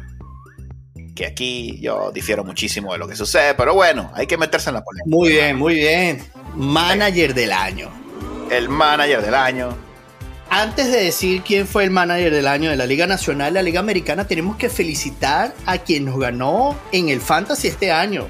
Que 1.16 1.26
aquí 1.26 1.80
yo 1.82 2.12
difiero 2.12 2.44
muchísimo 2.44 2.92
de 2.92 2.98
lo 2.98 3.08
que 3.08 3.16
sucede, 3.16 3.54
pero 3.54 3.74
bueno, 3.74 4.12
hay 4.16 4.28
que 4.28 4.38
meterse 4.38 4.70
en 4.70 4.76
la 4.76 4.84
polémica. 4.84 5.16
Muy 5.16 5.30
bien, 5.30 5.56
muy 5.56 5.76
bien. 5.76 6.22
Manager 6.56 7.34
del 7.34 7.54
año. 7.54 8.05
El 8.50 8.70
manager 8.70 9.22
del 9.22 9.36
año. 9.36 9.76
antes 10.50 10.92
de 10.92 11.04
decir 11.04 11.42
quién 11.42 11.68
fue 11.68 11.84
el 11.84 11.92
manager 11.92 12.34
del 12.34 12.48
año 12.48 12.70
de 12.70 12.76
la 12.76 12.86
Liga 12.86 13.08
Nacional, 13.08 13.54
la 13.54 13.62
Liga 13.62 13.80
Americana, 13.80 14.26
tenemos 14.26 14.56
que 14.56 14.70
felicitar 14.70 15.54
a 15.66 15.80
quien 15.80 16.06
nos 16.06 16.20
ganó 16.20 16.78
en 16.92 17.10
el 17.10 17.20
Fantasy 17.20 17.68
este 17.68 17.92
año. 17.92 18.28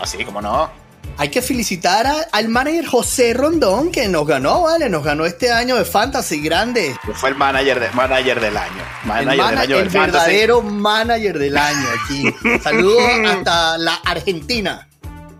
Así, 0.00 0.24
como 0.24 0.40
no. 0.40 0.70
Hay 1.16 1.30
que 1.30 1.42
felicitar 1.42 2.06
al 2.30 2.48
manager 2.48 2.86
José 2.86 3.34
Rondón 3.34 3.90
que 3.90 4.06
nos 4.08 4.26
ganó, 4.26 4.62
¿vale? 4.62 4.88
Nos 4.88 5.02
ganó 5.02 5.26
este 5.26 5.50
año 5.52 5.76
de 5.76 5.84
Fantasy 5.84 6.40
grande. 6.40 6.94
Fue 7.14 7.30
el 7.30 7.34
manager, 7.34 7.80
de, 7.80 7.90
manager 7.90 8.40
del 8.40 8.56
año. 8.56 8.82
Manager 9.04 9.32
el, 9.32 9.36
del 9.36 9.58
año 9.58 9.78
el 9.78 9.88
verdadero 9.88 10.62
manager 10.62 11.38
del 11.38 11.56
año 11.56 11.86
aquí. 12.04 12.34
Saludos 12.62 13.02
hasta 13.26 13.78
la 13.78 13.94
Argentina. 14.04 14.88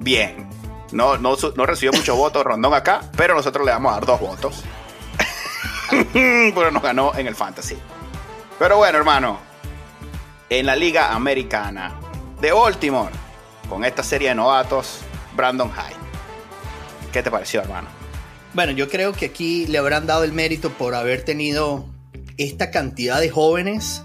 Bien. 0.00 0.47
No, 0.92 1.18
no, 1.18 1.36
no 1.54 1.66
recibió 1.66 1.92
muchos 1.92 2.16
votos 2.16 2.44
Rondón 2.44 2.74
acá, 2.74 3.02
pero 3.16 3.34
nosotros 3.34 3.64
le 3.64 3.72
vamos 3.72 3.92
a 3.92 3.94
dar 3.96 4.06
dos 4.06 4.20
votos. 4.20 4.64
pero 6.12 6.70
nos 6.70 6.82
ganó 6.82 7.14
en 7.14 7.26
el 7.26 7.34
Fantasy. 7.34 7.76
Pero 8.58 8.76
bueno, 8.76 8.98
hermano. 8.98 9.38
En 10.50 10.64
la 10.64 10.74
Liga 10.74 11.12
Americana 11.12 12.00
de 12.40 12.52
Baltimore, 12.52 13.12
con 13.68 13.84
esta 13.84 14.02
serie 14.02 14.30
de 14.30 14.34
novatos, 14.34 15.00
Brandon 15.36 15.70
Hyde. 15.70 15.96
¿Qué 17.12 17.22
te 17.22 17.30
pareció, 17.30 17.60
hermano? 17.60 17.88
Bueno, 18.54 18.72
yo 18.72 18.88
creo 18.88 19.12
que 19.12 19.26
aquí 19.26 19.66
le 19.66 19.78
habrán 19.78 20.06
dado 20.06 20.24
el 20.24 20.32
mérito 20.32 20.70
por 20.70 20.94
haber 20.94 21.22
tenido 21.24 21.84
esta 22.38 22.70
cantidad 22.70 23.20
de 23.20 23.28
jóvenes. 23.28 24.02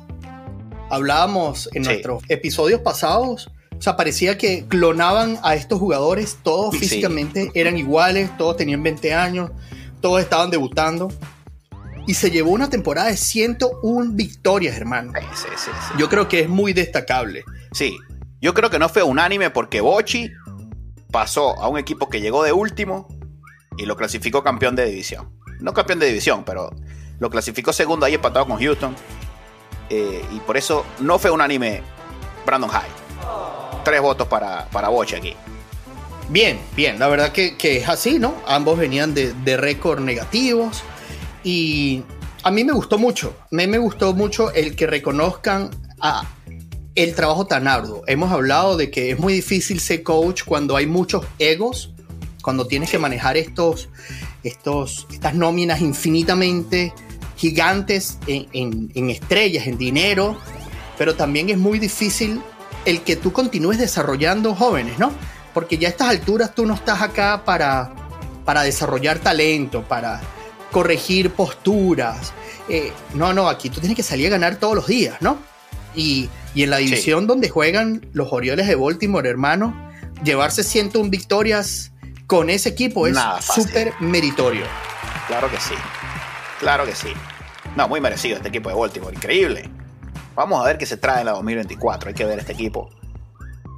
Hablábamos 0.89 1.69
en 1.73 1.83
nuestros 1.83 2.23
episodios 2.27 2.81
pasados. 2.81 3.49
O 3.83 3.89
sea, 3.91 3.97
parecía 3.97 4.37
que 4.37 4.65
clonaban 4.65 5.39
a 5.43 5.55
estos 5.55 5.77
jugadores. 5.77 6.37
Todos 6.41 6.73
físicamente 6.77 7.51
eran 7.53 7.77
iguales, 7.77 8.29
todos 8.37 8.55
tenían 8.55 8.81
20 8.81 9.13
años, 9.13 9.51
todos 9.99 10.21
estaban 10.21 10.49
debutando. 10.49 11.11
Y 12.07 12.13
se 12.13 12.31
llevó 12.31 12.51
una 12.51 12.69
temporada 12.69 13.09
de 13.09 13.17
101 13.17 14.11
victorias, 14.13 14.77
hermano. 14.77 15.11
Sí, 15.35 15.47
sí, 15.57 15.69
sí, 15.75 15.93
yo 15.97 16.07
creo 16.07 16.29
que 16.29 16.39
es 16.39 16.47
muy 16.47 16.71
destacable. 16.71 17.43
Sí, 17.73 17.97
yo 18.39 18.53
creo 18.53 18.69
que 18.69 18.79
no 18.79 18.87
fue 18.87 19.03
unánime 19.03 19.49
porque 19.49 19.81
Bochi 19.81 20.31
pasó 21.11 21.59
a 21.61 21.67
un 21.67 21.77
equipo 21.77 22.07
que 22.07 22.21
llegó 22.21 22.41
de 22.41 22.53
último 22.53 23.09
y 23.77 23.85
lo 23.85 23.97
clasificó 23.97 24.45
campeón 24.45 24.77
de 24.77 24.85
división. 24.85 25.29
No 25.59 25.73
campeón 25.73 25.99
de 25.99 26.05
división, 26.05 26.45
pero 26.45 26.73
lo 27.19 27.29
clasificó 27.29 27.73
segundo 27.73 28.05
ahí 28.05 28.13
empatado 28.13 28.47
con 28.47 28.59
Houston. 28.59 28.95
Eh, 29.89 30.23
y 30.31 30.39
por 30.39 30.55
eso 30.55 30.85
no 31.01 31.19
fue 31.19 31.31
unánime 31.31 31.81
Brandon 32.45 32.69
Hyde. 32.69 33.02
Tres 33.83 34.01
votos 34.01 34.27
para, 34.27 34.69
para 34.69 34.89
Boche 34.89 35.17
aquí. 35.17 35.33
Bien, 36.29 36.59
bien, 36.75 36.99
la 36.99 37.07
verdad 37.07 37.31
que, 37.31 37.55
es 37.61 37.89
así, 37.89 38.17
¿no? 38.17 38.35
Ambos 38.47 38.77
venían 38.77 39.13
de, 39.13 39.33
de 39.33 39.57
récord 39.57 39.99
negativos 39.99 40.81
y 41.43 42.03
a 42.43 42.51
mí 42.51 42.63
me 42.63 42.73
gustó 42.73 42.97
mucho, 42.97 43.35
a 43.39 43.55
mí 43.55 43.67
me 43.67 43.77
gustó 43.77 44.13
mucho 44.13 44.51
el 44.51 44.75
que 44.75 44.87
reconozcan 44.87 45.69
a 45.99 46.23
el 46.95 47.15
trabajo 47.15 47.47
tan 47.47 47.67
arduo. 47.67 48.03
Hemos 48.07 48.31
hablado 48.31 48.77
de 48.77 48.91
que 48.91 49.11
es 49.11 49.19
muy 49.19 49.33
difícil 49.33 49.79
ser 49.79 50.03
coach 50.03 50.43
cuando 50.45 50.75
hay 50.75 50.85
muchos 50.85 51.25
egos, 51.39 51.91
cuando 52.41 52.67
tienes 52.67 52.91
que 52.91 52.99
manejar 52.99 53.37
estos, 53.37 53.89
estos, 54.43 55.07
estas 55.11 55.33
nóminas 55.33 55.81
infinitamente 55.81 56.93
gigantes 57.35 58.19
en, 58.27 58.91
en, 58.93 59.09
estrellas, 59.09 59.67
en 59.67 59.77
dinero, 59.77 60.37
pero 60.97 61.15
también 61.15 61.49
es 61.49 61.57
muy 61.57 61.79
difícil 61.79 62.41
el 62.85 63.01
que 63.01 63.15
tú 63.15 63.31
continúes 63.31 63.77
desarrollando 63.77 64.55
jóvenes, 64.55 64.99
¿no? 64.99 65.11
Porque 65.53 65.77
ya 65.77 65.87
a 65.87 65.91
estas 65.91 66.09
alturas 66.09 66.55
tú 66.55 66.65
no 66.65 66.73
estás 66.73 67.01
acá 67.01 67.43
para, 67.45 67.93
para 68.45 68.63
desarrollar 68.63 69.19
talento, 69.19 69.83
para 69.83 70.21
corregir 70.71 71.31
posturas. 71.31 72.33
Eh, 72.67 72.91
no, 73.13 73.33
no, 73.33 73.47
aquí 73.47 73.69
tú 73.69 73.79
tienes 73.79 73.95
que 73.95 74.03
salir 74.03 74.27
a 74.27 74.29
ganar 74.31 74.57
todos 74.57 74.75
los 74.75 74.87
días, 74.87 75.21
¿no? 75.21 75.37
Y, 75.95 76.29
en 76.55 76.69
la 76.69 76.77
división 76.77 77.25
donde 77.25 77.49
juegan 77.49 78.05
los 78.13 78.31
Orioles 78.31 78.67
de 78.67 78.75
Baltimore, 78.75 79.27
hermano, 79.27 79.91
llevarse 80.23 80.63
101 80.63 81.09
victorias 81.09 81.91
con 82.27 82.49
ese 82.49 82.69
equipo 82.69 83.07
es 83.07 83.17
súper 83.41 83.93
meritorio. 83.99 84.65
Claro 85.27 85.49
que 85.49 85.57
sí. 85.57 85.73
Claro 86.59 86.85
que 86.85 86.95
sí. 86.95 87.09
No, 87.75 87.87
muy 87.87 88.01
merecido 88.01 88.37
este 88.37 88.49
equipo 88.49 88.69
de 88.69 88.75
Baltimore. 88.75 89.15
Increíble. 89.15 89.69
Vamos 90.35 90.61
a 90.61 90.65
ver 90.65 90.77
qué 90.77 90.85
se 90.85 90.97
trae 90.97 91.21
en 91.21 91.27
la 91.27 91.33
2024. 91.33 92.09
Hay 92.09 92.15
que 92.15 92.25
ver 92.25 92.39
este 92.39 92.53
equipo. 92.53 92.89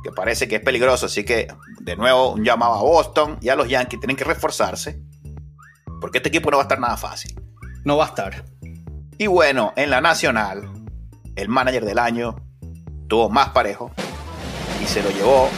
Que 0.04 0.12
parece 0.12 0.48
que 0.48 0.58
es 0.58 0.62
peligroso. 0.62 1.08
Así 1.08 1.24
que, 1.24 1.48
de 1.80 1.96
nuevo, 1.96 2.34
un 2.34 2.44
llamado 2.44 2.76
a 2.76 2.82
Boston 2.82 3.38
y 3.42 3.50
a 3.50 3.56
los 3.56 3.68
Yankees. 3.68 4.00
Tienen 4.00 4.16
que 4.16 4.24
reforzarse. 4.24 5.02
Porque 6.00 6.20
este 6.20 6.30
equipo 6.30 6.52
no 6.52 6.58
va 6.58 6.64
a 6.64 6.66
estar 6.66 6.80
nada 6.80 6.98
fácil. 6.98 7.40
No 7.84 7.98
va 7.98 8.06
a 8.06 8.08
estar. 8.08 8.46
Y 9.18 9.28
bueno, 9.28 9.74
en 9.76 9.90
la 9.90 10.02
nacional, 10.02 10.70
el 11.36 11.50
manager 11.50 11.86
del 11.86 12.00
año, 12.00 12.36
tuvo 13.08 13.30
más 13.30 13.50
parejo 13.50 13.92
y 14.82 14.86
se 14.88 15.02
lo 15.02 15.10
llevó 15.12 15.50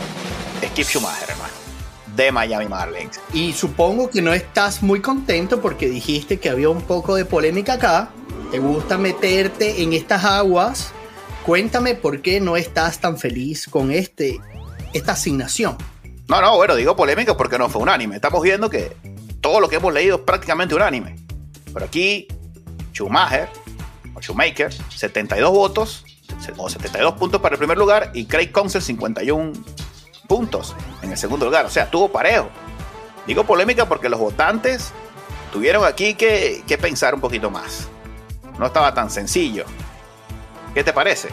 Skip 0.64 0.86
Schumacher, 0.86 1.30
hermano, 1.30 1.54
de 2.16 2.32
Miami 2.32 2.68
Marlins. 2.68 3.20
Y 3.34 3.54
supongo 3.54 4.10
que 4.10 4.22
no 4.22 4.34
estás 4.34 4.84
muy 4.84 5.02
contento 5.02 5.62
porque 5.62 5.88
dijiste 5.88 6.40
que 6.40 6.50
había 6.50 6.70
un 6.70 6.82
poco 6.82 7.16
de 7.16 7.26
polémica 7.26 7.74
acá. 7.74 8.10
Te 8.52 8.60
gusta 8.60 8.98
meterte 8.98 9.84
en 9.84 9.94
estas 9.94 10.24
aguas. 10.24 10.92
Cuéntame 11.46 11.96
por 11.96 12.22
qué 12.22 12.40
no 12.40 12.58
estás 12.58 13.00
tan 13.00 13.18
feliz 13.18 13.68
con 13.68 13.92
este, 13.92 14.40
esta 14.94 15.14
asignación. 15.14 15.78
No, 16.28 16.42
no, 16.42 16.56
bueno, 16.56 16.76
digo 16.76 16.96
polémica 16.96 17.36
porque 17.36 17.58
no 17.58 17.70
fue 17.70 17.82
unánime. 17.82 18.16
Estamos 18.16 18.42
viendo 18.44 18.70
que 18.70 18.96
todo 19.42 19.60
lo 19.60 19.70
que 19.70 19.78
hemos 19.78 19.94
leído 19.94 20.18
es 20.18 20.22
prácticamente 20.24 20.76
unánime. 20.76 21.16
Pero 21.74 21.86
aquí, 21.86 22.28
Schumacher 22.94 23.50
Shoemaker, 24.22 24.74
72 24.74 25.52
votos, 25.52 26.06
o 26.58 26.70
72 26.70 27.14
puntos 27.14 27.42
para 27.42 27.56
el 27.56 27.60
primer 27.60 27.78
lugar, 27.78 28.12
y 28.14 28.26
Craig 28.26 28.52
Council 28.52 28.82
51 28.82 29.54
puntos 30.28 30.76
en 31.02 31.12
el 31.12 31.18
segundo 31.18 31.46
lugar. 31.46 31.66
O 31.66 31.70
sea, 31.70 31.90
tuvo 31.90 32.10
parejo. 32.12 32.50
Digo 33.26 33.44
polémica 33.44 33.88
porque 33.88 34.10
los 34.10 34.20
votantes 34.20 34.92
tuvieron 35.52 35.86
aquí 35.86 36.16
que, 36.16 36.64
que 36.68 36.78
pensar 36.78 37.14
un 37.14 37.22
poquito 37.22 37.50
más. 37.50 37.90
No 38.60 38.68
estaba 38.68 38.94
tan 38.94 39.10
sencillo. 39.10 39.66
¿Qué 40.74 40.84
te 40.84 40.94
parece? 40.94 41.30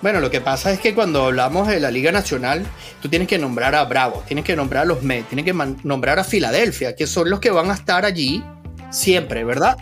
Bueno, 0.00 0.20
lo 0.20 0.30
que 0.30 0.40
pasa 0.40 0.72
es 0.72 0.80
que 0.80 0.94
cuando 0.94 1.26
hablamos 1.26 1.68
de 1.68 1.78
la 1.78 1.90
Liga 1.90 2.10
Nacional, 2.10 2.66
tú 3.00 3.08
tienes 3.08 3.28
que 3.28 3.38
nombrar 3.38 3.74
a 3.74 3.84
Bravo, 3.84 4.24
tienes 4.26 4.44
que 4.44 4.56
nombrar 4.56 4.82
a 4.82 4.86
los 4.86 5.02
Mets, 5.02 5.28
tienes 5.28 5.44
que 5.44 5.54
nombrar 5.84 6.18
a 6.18 6.24
Filadelfia, 6.24 6.96
que 6.96 7.06
son 7.06 7.30
los 7.30 7.38
que 7.38 7.50
van 7.50 7.70
a 7.70 7.74
estar 7.74 8.04
allí 8.04 8.44
siempre, 8.90 9.44
¿verdad? 9.44 9.76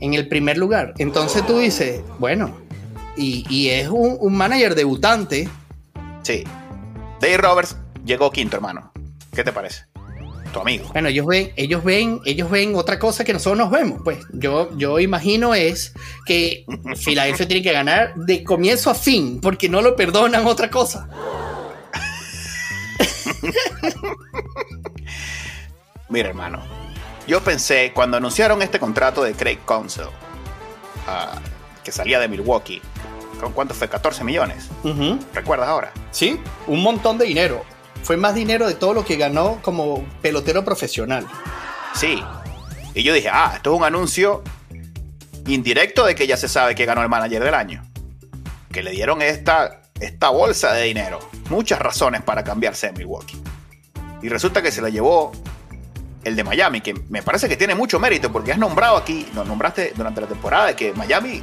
en 0.00 0.14
el 0.14 0.28
primer 0.28 0.58
lugar. 0.58 0.94
Entonces 0.98 1.46
tú 1.46 1.58
dices, 1.58 2.02
bueno, 2.18 2.56
y, 3.16 3.68
es 3.68 3.88
un, 3.88 4.34
manager 4.34 4.74
debutante. 4.74 5.48
Sí. 6.22 6.44
Dave 7.20 7.36
Roberts 7.36 7.76
llegó 8.04 8.30
quinto, 8.30 8.56
hermano. 8.56 8.92
¿Qué 9.34 9.44
te 9.44 9.52
parece? 9.52 9.89
Tu 10.52 10.60
amigo. 10.60 10.88
Bueno, 10.92 11.08
ellos 11.08 11.26
ven, 11.26 11.52
ellos 11.56 11.84
ven, 11.84 12.20
ellos 12.24 12.50
ven 12.50 12.74
otra 12.74 12.98
cosa 12.98 13.24
que 13.24 13.32
nosotros 13.32 13.58
nos 13.58 13.70
vemos. 13.70 14.00
Pues 14.02 14.18
yo, 14.32 14.76
yo 14.76 14.98
imagino 14.98 15.54
es 15.54 15.92
que 16.26 16.64
Filadelfia 16.96 17.46
tiene 17.46 17.62
que 17.62 17.72
ganar 17.72 18.14
de 18.16 18.42
comienzo 18.42 18.90
a 18.90 18.94
fin, 18.94 19.40
porque 19.40 19.68
no 19.68 19.80
lo 19.80 19.94
perdonan 19.94 20.46
otra 20.46 20.68
cosa. 20.70 21.08
Mira, 26.08 26.28
hermano, 26.28 26.60
yo 27.28 27.40
pensé, 27.42 27.92
cuando 27.94 28.16
anunciaron 28.16 28.60
este 28.62 28.80
contrato 28.80 29.22
de 29.22 29.34
Craig 29.34 29.58
Council, 29.64 30.06
ah, 31.06 31.38
que 31.84 31.92
salía 31.92 32.18
de 32.18 32.26
Milwaukee, 32.26 32.82
¿con 33.40 33.52
cuánto 33.52 33.74
fue? 33.74 33.88
14 33.88 34.24
millones. 34.24 34.68
¿Recuerdas 35.32 35.68
ahora? 35.68 35.92
Sí, 36.10 36.40
un 36.66 36.82
montón 36.82 37.18
de 37.18 37.26
dinero. 37.26 37.64
Fue 38.02 38.16
más 38.16 38.34
dinero 38.34 38.66
de 38.66 38.74
todo 38.74 38.94
lo 38.94 39.04
que 39.04 39.16
ganó 39.16 39.60
como 39.62 40.04
pelotero 40.22 40.64
profesional. 40.64 41.26
Sí. 41.94 42.22
Y 42.94 43.02
yo 43.02 43.12
dije, 43.14 43.28
ah, 43.32 43.52
esto 43.56 43.72
es 43.72 43.78
un 43.78 43.84
anuncio 43.84 44.42
indirecto 45.46 46.04
de 46.04 46.14
que 46.14 46.26
ya 46.26 46.36
se 46.36 46.48
sabe 46.48 46.74
que 46.74 46.84
ganó 46.84 47.02
el 47.02 47.08
manager 47.08 47.44
del 47.44 47.54
año. 47.54 47.82
Que 48.72 48.82
le 48.82 48.90
dieron 48.90 49.22
esta, 49.22 49.82
esta 50.00 50.30
bolsa 50.30 50.72
de 50.72 50.84
dinero. 50.84 51.20
Muchas 51.48 51.78
razones 51.78 52.22
para 52.22 52.44
cambiarse 52.44 52.88
de 52.88 52.92
Milwaukee. 52.94 53.40
Y 54.22 54.28
resulta 54.28 54.62
que 54.62 54.70
se 54.70 54.82
la 54.82 54.88
llevó 54.88 55.32
el 56.24 56.36
de 56.36 56.44
Miami, 56.44 56.80
que 56.80 56.94
me 57.08 57.22
parece 57.22 57.48
que 57.48 57.56
tiene 57.56 57.74
mucho 57.74 57.98
mérito, 57.98 58.30
porque 58.30 58.52
has 58.52 58.58
nombrado 58.58 58.96
aquí, 58.96 59.26
nos 59.34 59.46
nombraste 59.46 59.92
durante 59.96 60.20
la 60.20 60.26
temporada, 60.26 60.66
de 60.66 60.76
que 60.76 60.92
Miami 60.92 61.42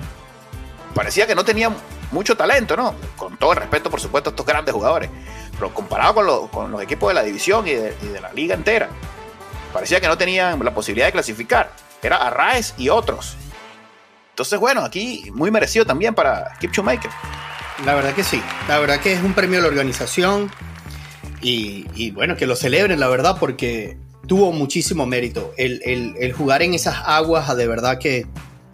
parecía 0.94 1.26
que 1.26 1.36
no 1.36 1.44
tenía 1.44 1.72
mucho 2.12 2.38
talento, 2.38 2.76
¿no? 2.78 2.96
Con 3.16 3.38
todo 3.38 3.54
el 3.54 3.58
respeto, 3.58 3.90
por 3.90 4.00
supuesto, 4.00 4.30
a 4.30 4.32
estos 4.32 4.46
grandes 4.46 4.74
jugadores. 4.74 5.10
Comparado 5.74 6.50
con, 6.50 6.72
los 6.72 6.82
equipos 6.82 7.10
de 7.10 7.14
la 7.16 7.24
división 7.24 7.68
y 7.68 7.74
de, 7.74 8.22
la 8.22 8.32
liga 8.34 8.56
entera, 8.56 8.90
parecía 9.74 10.00
que 10.00 10.08
no 10.08 10.18
tenían 10.18 10.64
la 10.64 10.74
posibilidad 10.74 11.08
de 11.08 11.12
clasificar. 11.12 11.72
Era 12.02 12.18
Arraes 12.18 12.74
y 12.78 12.90
otros. 12.90 13.36
Entonces, 14.30 14.60
bueno, 14.60 14.82
aquí 14.82 15.32
muy 15.34 15.50
merecido 15.50 15.86
también 15.86 16.14
para 16.14 16.56
Skip 16.56 16.72
Shoemaker. 16.72 17.10
La 17.86 17.96
verdad 17.96 18.14
que 18.14 18.24
sí. 18.24 18.42
La 18.68 18.80
verdad 18.80 19.00
que 19.00 19.14
es 19.14 19.24
un 19.24 19.34
premio 19.34 19.60
a 19.60 19.62
la 19.64 19.68
organización. 19.68 20.52
Y, 21.42 21.86
y 21.96 22.12
bueno, 22.12 22.36
que 22.36 22.46
lo 22.46 22.56
celebren, 22.56 23.00
la 23.00 23.08
verdad, 23.08 23.38
porque 23.40 23.98
tuvo 24.28 24.52
muchísimo 24.52 25.06
mérito. 25.06 25.54
El, 25.58 26.34
jugar 26.38 26.62
en 26.62 26.74
esas 26.74 27.02
aguas, 27.06 27.56
de 27.56 27.68
verdad 27.68 27.98
que 27.98 28.28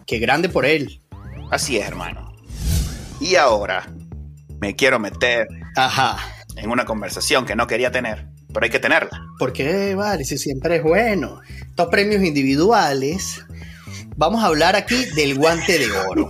Qué 0.06 0.19
grande 0.19 0.50
por 0.50 0.65
él. 0.65 1.02
Así 1.50 1.78
es, 1.78 1.88
hermano. 1.88 2.36
Y 3.22 3.36
ahora 3.36 3.88
me 4.60 4.76
quiero 4.76 5.00
meter 5.00 5.48
Ajá. 5.78 6.17
En 6.56 6.70
una 6.70 6.86
conversación 6.86 7.46
que 7.46 7.56
no 7.56 7.68
quería 7.68 7.92
tener, 7.92 8.28
pero 8.54 8.63
hay 8.66 8.70
que 8.70 8.80
tenerla. 8.80 9.26
¿Por 9.39 9.54
qué, 9.54 9.96
vale? 9.96 10.24
Si 10.24 10.38
siempre 10.38 10.78
es 10.78 10.84
bueno. 10.84 11.42
Estos 11.70 11.88
premios 11.88 12.24
individuales. 12.24 13.44
Vamos 14.16 14.44
a 14.44 14.48
hablar 14.48 14.76
aquí 14.76 15.06
del 15.16 15.36
guante 15.36 15.80
de 15.80 15.92
oro. 15.92 16.30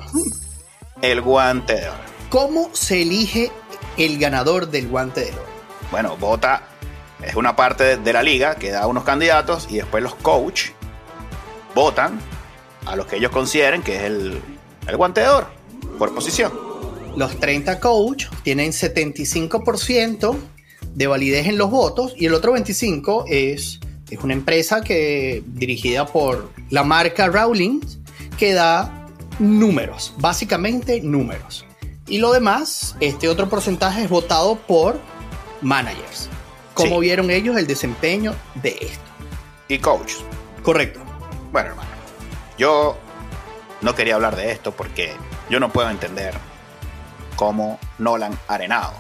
El 1.01 1.21
guante 1.21 1.73
de 1.73 1.89
oro. 1.89 1.99
¿Cómo 2.29 2.69
se 2.73 3.01
elige 3.01 3.51
el 3.97 4.17
ganador 4.17 4.71
del 4.71 4.87
guante 4.87 5.25
de 5.25 5.31
oro? 5.31 5.45
Bueno, 5.91 6.15
vota 6.15 6.63
es 7.21 7.35
una 7.35 7.55
parte 7.55 7.97
de 7.97 8.13
la 8.13 8.23
liga 8.23 8.55
que 8.55 8.71
da 8.71 8.87
unos 8.87 9.03
candidatos 9.03 9.67
y 9.69 9.77
después 9.77 10.01
los 10.01 10.15
coach 10.15 10.69
votan 11.75 12.19
a 12.85 12.95
los 12.95 13.05
que 13.05 13.17
ellos 13.17 13.31
consideren 13.31 13.83
que 13.83 13.97
es 13.97 14.03
el, 14.03 14.41
el 14.87 14.97
guante 14.97 15.21
de 15.21 15.29
oro 15.29 15.47
por 15.99 16.13
posición. 16.13 16.72
Los 17.15 17.39
30 17.39 17.79
coach 17.79 18.25
tienen 18.43 18.71
75% 18.71 20.35
de 20.93 21.07
validez 21.07 21.47
en 21.47 21.57
los 21.57 21.69
votos 21.69 22.13
y 22.17 22.25
el 22.25 22.33
otro 22.33 22.55
25% 22.55 23.25
es, 23.27 23.79
es 24.09 24.19
una 24.23 24.33
empresa 24.33 24.81
que 24.81 25.43
dirigida 25.47 26.05
por 26.05 26.51
la 26.69 26.83
marca 26.83 27.27
Rawlings 27.27 27.99
que 28.37 28.53
da 28.53 29.07
números, 29.39 30.13
básicamente 30.17 31.01
números. 31.01 31.65
Y 32.07 32.17
lo 32.17 32.31
demás, 32.33 32.95
este 32.99 33.29
otro 33.29 33.49
porcentaje 33.49 34.03
es 34.03 34.09
votado 34.09 34.55
por 34.55 34.99
managers. 35.61 36.29
¿Cómo 36.73 36.95
Sí. 36.95 37.01
vieron 37.01 37.29
ellos 37.31 37.55
el 37.57 37.67
desempeño 37.67 38.33
de 38.55 38.69
esto? 38.81 39.03
Y 39.69 39.77
coach. 39.79 40.13
Correcto. 40.63 40.99
Bueno, 41.51 41.69
hermano, 41.69 41.89
yo 42.57 42.97
no 43.81 43.95
quería 43.95 44.15
hablar 44.15 44.35
de 44.35 44.51
esto 44.51 44.71
porque 44.71 45.13
yo 45.49 45.59
no 45.59 45.71
puedo 45.71 45.89
entender 45.89 46.33
cómo 47.35 47.79
Nolan 47.99 48.37
Arenado 48.47 48.93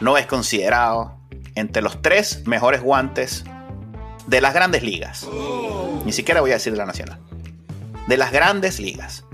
no 0.00 0.18
es 0.18 0.26
considerado 0.26 1.16
entre 1.54 1.80
los 1.82 2.02
tres 2.02 2.42
mejores 2.46 2.82
guantes 2.82 3.44
de 4.26 4.40
las 4.40 4.52
grandes 4.54 4.82
ligas. 4.82 5.26
Ni 6.04 6.12
siquiera 6.12 6.40
voy 6.40 6.50
a 6.50 6.54
decir 6.54 6.72
de 6.72 6.78
la 6.78 6.86
nacional. 6.86 7.20
De 8.08 8.16
las 8.16 8.32
grandes 8.32 8.80
ligas. 8.80 9.24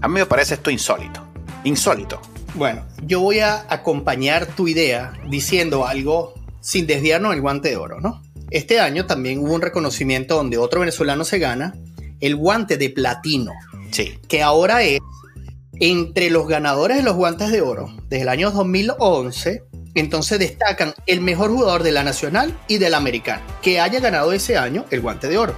A 0.00 0.08
mí 0.08 0.14
me 0.14 0.26
parece 0.26 0.54
esto 0.54 0.70
insólito. 0.70 1.22
Insólito. 1.64 2.20
Bueno, 2.54 2.84
yo 3.02 3.20
voy 3.20 3.40
a 3.40 3.66
acompañar 3.68 4.46
tu 4.46 4.68
idea 4.68 5.12
diciendo 5.28 5.86
algo 5.86 6.34
sin 6.60 6.86
desviarnos 6.86 7.32
del 7.32 7.40
guante 7.40 7.70
de 7.70 7.76
oro, 7.76 8.00
¿no? 8.00 8.22
Este 8.50 8.78
año 8.78 9.06
también 9.06 9.40
hubo 9.40 9.54
un 9.54 9.62
reconocimiento 9.62 10.36
donde 10.36 10.58
otro 10.58 10.80
venezolano 10.80 11.24
se 11.24 11.38
gana 11.38 11.74
el 12.20 12.36
guante 12.36 12.76
de 12.76 12.90
platino, 12.90 13.52
Sí. 13.90 14.18
que 14.28 14.42
ahora 14.42 14.82
es 14.82 15.00
entre 15.80 16.30
los 16.30 16.46
ganadores 16.48 16.96
de 16.96 17.02
los 17.02 17.16
guantes 17.16 17.50
de 17.50 17.60
oro 17.60 17.94
desde 18.08 18.22
el 18.22 18.28
año 18.28 18.50
2011. 18.50 19.62
Entonces 19.94 20.38
destacan 20.38 20.94
el 21.06 21.20
mejor 21.20 21.50
jugador 21.50 21.82
de 21.82 21.92
la 21.92 22.02
nacional 22.02 22.58
y 22.68 22.78
de 22.78 22.90
la 22.90 22.98
americana, 22.98 23.42
que 23.62 23.80
haya 23.80 24.00
ganado 24.00 24.32
ese 24.32 24.58
año 24.58 24.84
el 24.90 25.00
guante 25.00 25.28
de 25.28 25.38
oro. 25.38 25.54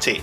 Sí. 0.00 0.20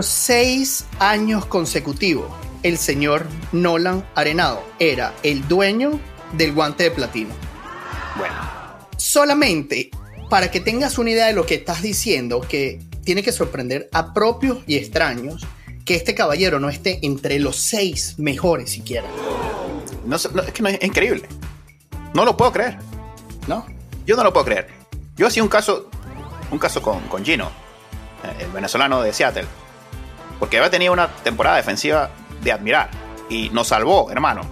Seis 0.00 0.86
años 0.98 1.46
consecutivos, 1.46 2.30
el 2.62 2.78
señor 2.78 3.26
Nolan 3.52 4.04
Arenado 4.14 4.64
era 4.78 5.14
el 5.22 5.46
dueño 5.46 6.00
del 6.32 6.52
guante 6.52 6.84
de 6.84 6.90
platino. 6.90 7.30
Bueno. 8.16 8.34
Solamente 8.96 9.90
para 10.28 10.50
que 10.50 10.60
tengas 10.60 10.96
una 10.96 11.10
idea 11.10 11.26
de 11.26 11.32
lo 11.32 11.44
que 11.44 11.56
estás 11.56 11.82
diciendo, 11.82 12.40
que 12.40 12.80
tiene 13.04 13.22
que 13.22 13.32
sorprender 13.32 13.88
a 13.92 14.14
propios 14.14 14.58
y 14.66 14.76
extraños 14.76 15.46
que 15.90 15.96
este 15.96 16.14
caballero 16.14 16.60
no 16.60 16.68
esté 16.68 17.00
entre 17.02 17.40
los 17.40 17.56
seis 17.56 18.14
mejores 18.16 18.70
siquiera, 18.70 19.08
No, 20.06 20.14
es 20.14 20.28
que 20.54 20.62
no, 20.62 20.68
es 20.68 20.80
increíble. 20.84 21.26
No 22.14 22.24
lo 22.24 22.36
puedo 22.36 22.52
creer. 22.52 22.78
¿no? 23.48 23.66
Yo 24.06 24.14
no 24.14 24.22
lo 24.22 24.32
puedo 24.32 24.46
creer. 24.46 24.68
Yo 25.16 25.26
hacía 25.26 25.42
un 25.42 25.48
caso, 25.48 25.90
un 26.52 26.60
caso 26.60 26.80
con, 26.80 27.00
con 27.08 27.24
Gino, 27.24 27.46
eh, 28.22 28.44
el 28.44 28.52
venezolano 28.52 29.02
de 29.02 29.12
Seattle, 29.12 29.46
porque 30.38 30.58
había 30.58 30.70
tenido 30.70 30.92
una 30.92 31.08
temporada 31.08 31.56
defensiva 31.56 32.08
de 32.40 32.52
admirar 32.52 32.88
y 33.28 33.48
nos 33.50 33.66
salvó, 33.66 34.12
hermano. 34.12 34.42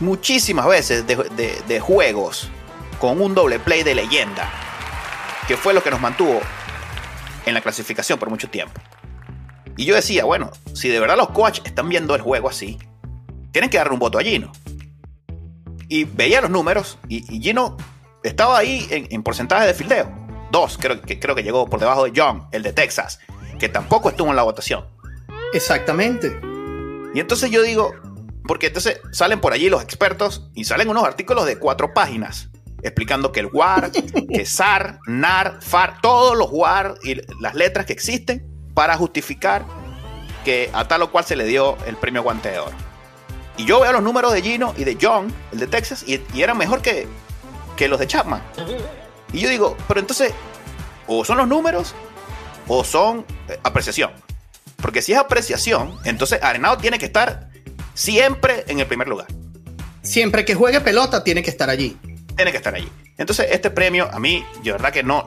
Muchísimas 0.00 0.66
veces 0.66 1.06
de, 1.06 1.16
de- 1.16 1.60
de 1.68 1.80
juegos 1.80 2.48
con 2.98 3.20
un 3.20 3.34
doble 3.34 3.58
play 3.58 3.82
de 3.82 3.94
leyenda, 3.94 4.50
que 5.46 5.58
fue 5.58 5.74
lo 5.74 5.82
que 5.82 5.90
nos 5.90 6.00
mantuvo 6.00 6.40
en 7.44 7.52
la 7.52 7.60
clasificación 7.60 8.18
por 8.18 8.30
mucho 8.30 8.48
tiempo. 8.48 8.80
Y 9.80 9.86
yo 9.86 9.94
decía, 9.94 10.26
bueno, 10.26 10.50
si 10.74 10.90
de 10.90 11.00
verdad 11.00 11.16
los 11.16 11.30
coaches 11.30 11.64
están 11.64 11.88
viendo 11.88 12.14
el 12.14 12.20
juego 12.20 12.50
así, 12.50 12.78
tienen 13.50 13.70
que 13.70 13.78
darle 13.78 13.94
un 13.94 13.98
voto 13.98 14.18
a 14.18 14.22
Gino. 14.22 14.52
Y 15.88 16.04
veía 16.04 16.42
los 16.42 16.50
números 16.50 16.98
y, 17.08 17.24
y 17.34 17.40
Gino 17.40 17.78
estaba 18.22 18.58
ahí 18.58 18.86
en, 18.90 19.08
en 19.10 19.22
porcentaje 19.22 19.66
de 19.66 19.72
fildeo. 19.72 20.12
Dos, 20.52 20.76
creo 20.78 21.00
que, 21.00 21.18
creo 21.18 21.34
que 21.34 21.42
llegó 21.42 21.66
por 21.66 21.80
debajo 21.80 22.04
de 22.04 22.12
John, 22.14 22.46
el 22.52 22.62
de 22.62 22.74
Texas, 22.74 23.20
que 23.58 23.70
tampoco 23.70 24.10
estuvo 24.10 24.28
en 24.28 24.36
la 24.36 24.42
votación. 24.42 24.84
Exactamente. 25.54 26.38
Y 27.14 27.20
entonces 27.20 27.50
yo 27.50 27.62
digo, 27.62 27.94
porque 28.46 28.66
entonces 28.66 29.00
salen 29.12 29.40
por 29.40 29.54
allí 29.54 29.70
los 29.70 29.82
expertos 29.82 30.50
y 30.52 30.64
salen 30.64 30.90
unos 30.90 31.04
artículos 31.04 31.46
de 31.46 31.58
cuatro 31.58 31.94
páginas 31.94 32.50
explicando 32.82 33.32
que 33.32 33.40
el 33.40 33.46
WAR, 33.46 33.90
que 34.30 34.44
SAR, 34.44 34.98
NAR, 35.06 35.62
FAR, 35.62 36.02
todos 36.02 36.36
los 36.36 36.50
WAR 36.52 36.96
y 37.02 37.18
las 37.40 37.54
letras 37.54 37.86
que 37.86 37.94
existen 37.94 38.49
para 38.80 38.96
justificar 38.96 39.62
que 40.42 40.70
a 40.72 40.88
tal 40.88 41.02
o 41.02 41.12
cual 41.12 41.22
se 41.26 41.36
le 41.36 41.44
dio 41.44 41.76
el 41.84 41.98
premio 41.98 42.22
Guante 42.22 42.50
de 42.50 42.60
Oro. 42.60 42.74
Y 43.58 43.66
yo 43.66 43.78
veo 43.80 43.92
los 43.92 44.02
números 44.02 44.32
de 44.32 44.40
Gino 44.40 44.72
y 44.74 44.84
de 44.84 44.96
John, 44.98 45.30
el 45.52 45.58
de 45.58 45.66
Texas, 45.66 46.02
y, 46.06 46.18
y 46.32 46.40
eran 46.40 46.56
mejor 46.56 46.80
que, 46.80 47.06
que 47.76 47.88
los 47.88 48.00
de 48.00 48.06
Chapman. 48.06 48.42
Y 49.34 49.40
yo 49.40 49.50
digo, 49.50 49.76
pero 49.86 50.00
entonces, 50.00 50.32
o 51.06 51.26
son 51.26 51.36
los 51.36 51.46
números 51.46 51.94
o 52.68 52.82
son 52.82 53.26
eh, 53.48 53.60
apreciación. 53.64 54.12
Porque 54.80 55.02
si 55.02 55.12
es 55.12 55.18
apreciación, 55.18 55.98
entonces 56.04 56.42
Arenado 56.42 56.78
tiene 56.78 56.98
que 56.98 57.04
estar 57.04 57.50
siempre 57.92 58.64
en 58.66 58.80
el 58.80 58.86
primer 58.86 59.08
lugar. 59.08 59.26
Siempre 60.00 60.46
que 60.46 60.54
juegue 60.54 60.80
pelota 60.80 61.22
tiene 61.22 61.42
que 61.42 61.50
estar 61.50 61.68
allí. 61.68 61.98
Tiene 62.34 62.50
que 62.50 62.56
estar 62.56 62.74
allí. 62.74 62.90
Entonces, 63.18 63.48
este 63.50 63.70
premio, 63.70 64.08
a 64.10 64.18
mí, 64.18 64.42
yo 64.62 64.72
verdad 64.72 64.90
que 64.90 65.02
no. 65.02 65.26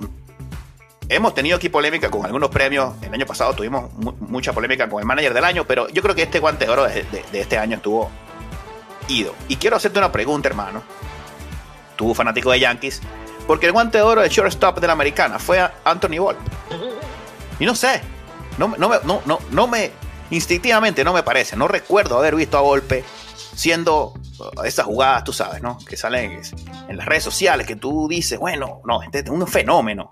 Hemos 1.09 1.33
tenido 1.35 1.57
aquí 1.57 1.69
polémica 1.69 2.09
con 2.09 2.25
algunos 2.25 2.49
premios. 2.49 2.93
El 3.01 3.13
año 3.13 3.25
pasado 3.25 3.53
tuvimos 3.53 3.91
mu- 3.93 4.13
mucha 4.19 4.53
polémica 4.53 4.89
con 4.89 4.99
el 4.99 5.05
manager 5.05 5.33
del 5.33 5.43
año, 5.43 5.65
pero 5.65 5.87
yo 5.89 6.01
creo 6.01 6.15
que 6.15 6.23
este 6.23 6.39
guante 6.39 6.65
de 6.65 6.71
oro 6.71 6.85
de, 6.85 7.03
de- 7.03 7.23
de 7.31 7.41
este 7.41 7.57
año 7.57 7.75
estuvo 7.77 8.09
ido. 9.09 9.35
Y 9.47 9.57
quiero 9.57 9.75
hacerte 9.75 9.99
una 9.99 10.11
pregunta, 10.11 10.47
hermano. 10.49 10.81
Tú, 11.95 12.13
fanático 12.15 12.51
de 12.51 12.59
Yankees, 12.61 13.01
porque 13.45 13.67
el 13.67 13.73
guante 13.73 13.97
de 13.99 14.03
oro 14.03 14.21
de 14.21 14.29
shortstop 14.29 14.79
de 14.79 14.87
la 14.87 14.93
americana 14.93 15.37
fue 15.39 15.59
a 15.59 15.73
Anthony 15.83 16.17
Volpe. 16.19 16.41
Y 17.59 17.65
no 17.65 17.75
sé, 17.75 18.01
no, 18.57 18.73
no, 18.77 18.89
me- 18.89 18.97
no, 19.03 19.21
no, 19.25 19.39
no 19.51 19.67
me, 19.67 19.91
instintivamente 20.31 21.03
no 21.03 21.13
me 21.13 21.21
parece, 21.21 21.55
no 21.55 21.67
recuerdo 21.67 22.17
haber 22.17 22.35
visto 22.35 22.57
a 22.57 22.61
Volpe 22.61 23.03
siendo 23.55 24.13
uh, 24.39 24.63
esas 24.63 24.85
jugadas, 24.87 25.23
tú 25.25 25.33
sabes, 25.33 25.61
¿no? 25.61 25.77
Que 25.87 25.95
salen 25.97 26.41
en 26.89 26.97
las 26.97 27.05
redes 27.05 27.23
sociales, 27.23 27.67
que 27.67 27.75
tú 27.75 28.07
dices, 28.09 28.39
bueno, 28.39 28.81
no, 28.85 29.03
este 29.03 29.19
es 29.19 29.29
un 29.29 29.45
fenómeno. 29.47 30.11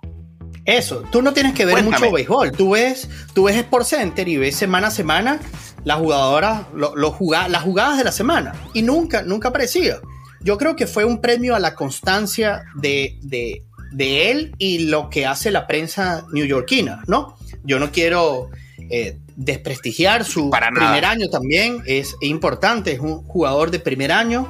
Eso, 0.66 1.04
tú 1.12 1.22
no 1.22 1.34
tienes 1.34 1.54
que 1.54 1.66
ver 1.66 1.76
Cuéntame. 1.76 1.98
mucho 2.06 2.14
béisbol. 2.16 2.52
Tú 2.52 2.72
ves, 2.72 3.10
tú 3.34 3.46
ves 3.46 3.56
Sport 3.58 3.86
Center 3.86 4.28
y 4.28 4.38
ves 4.38 4.56
semana 4.56 4.88
a 4.88 4.92
semana 4.92 5.40
las 5.84 5.98
jugadoras, 5.98 6.68
lo- 6.76 6.96
lo 6.96 7.18
las 7.50 7.64
jugadas 7.64 7.98
de 7.98 8.04
la 8.04 8.12
semana. 8.12 8.54
Y 8.74 8.84
nunca, 8.84 9.24
nunca 9.24 9.50
aparecía. 9.50 9.98
Yo 10.42 10.58
creo 10.58 10.76
que 10.76 10.86
fue 10.88 11.04
un 11.06 11.20
premio 11.22 11.56
a 11.56 11.60
la 11.60 11.74
constancia 11.76 12.64
de, 12.76 13.18
de, 13.22 13.64
de 13.92 14.32
él 14.32 14.56
y 14.60 14.80
lo 14.86 15.10
que 15.10 15.26
hace 15.26 15.50
la 15.52 15.66
prensa 15.68 16.26
neoyorquina, 16.32 17.04
¿no? 17.08 17.38
Yo 17.64 17.80
no 17.80 17.92
quiero 17.92 18.50
eh, 18.90 19.18
desprestigiar 19.36 20.26
su 20.26 20.50
Para 20.52 20.70
nada. 20.72 20.88
primer 20.92 21.06
año 21.06 21.28
también. 21.30 21.82
Es 21.86 22.16
importante, 22.22 22.92
es 22.92 23.00
un 23.00 23.24
jugador 23.24 23.72
de 23.72 23.80
primer 23.80 24.12
año. 24.12 24.48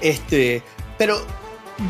Este, 0.00 0.62
pero 0.98 1.18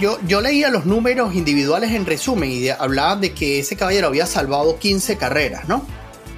yo, 0.00 0.18
yo 0.26 0.40
leía 0.40 0.68
los 0.70 0.84
números 0.86 1.34
individuales 1.34 1.92
en 1.92 2.06
resumen 2.06 2.50
y 2.50 2.60
de- 2.60 2.72
hablaban 2.72 3.20
de 3.20 3.32
que 3.32 3.60
ese 3.60 3.76
caballero 3.76 4.08
había 4.08 4.26
salvado 4.26 4.78
15 4.78 5.16
carreras, 5.16 5.68
¿no? 5.68 5.86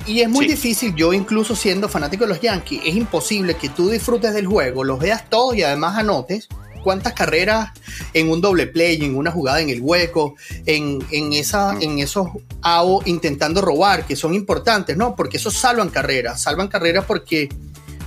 Y 0.06 0.20
es 0.20 0.28
muy 0.28 0.46
Sí. 0.46 0.52
difícil, 0.52 0.94
yo 0.94 1.12
incluso 1.12 1.54
siendo 1.56 1.88
fanático 1.88 2.24
de 2.24 2.28
los 2.30 2.40
Yankees, 2.40 2.80
es 2.84 2.94
imposible 2.96 3.54
que 3.56 3.68
tú 3.68 3.90
disfrutes 3.90 4.32
del 4.32 4.46
juego, 4.46 4.84
los 4.84 4.98
veas 4.98 5.28
todos 5.28 5.54
y 5.56 5.62
además 5.62 5.96
anotes 5.98 6.48
cuántas 6.82 7.12
carreras 7.12 7.70
en 8.14 8.30
un 8.30 8.40
doble 8.40 8.66
play, 8.68 9.04
en 9.04 9.16
una 9.16 9.30
jugada 9.30 9.60
en 9.60 9.68
el 9.68 9.80
hueco, 9.82 10.36
en, 10.64 11.04
en, 11.10 11.32
esa, 11.34 11.72
Mm. 11.74 11.82
en 11.82 11.98
esos 11.98 12.28
AO 12.62 13.02
intentando 13.04 13.60
robar, 13.60 14.06
que 14.06 14.16
son 14.16 14.32
importantes, 14.34 14.96
¿no? 14.96 15.14
Porque 15.16 15.36
esos 15.38 15.54
salvan 15.54 15.90
carreras, 15.90 16.40
salvan 16.40 16.68
carreras 16.68 17.04
porque 17.04 17.48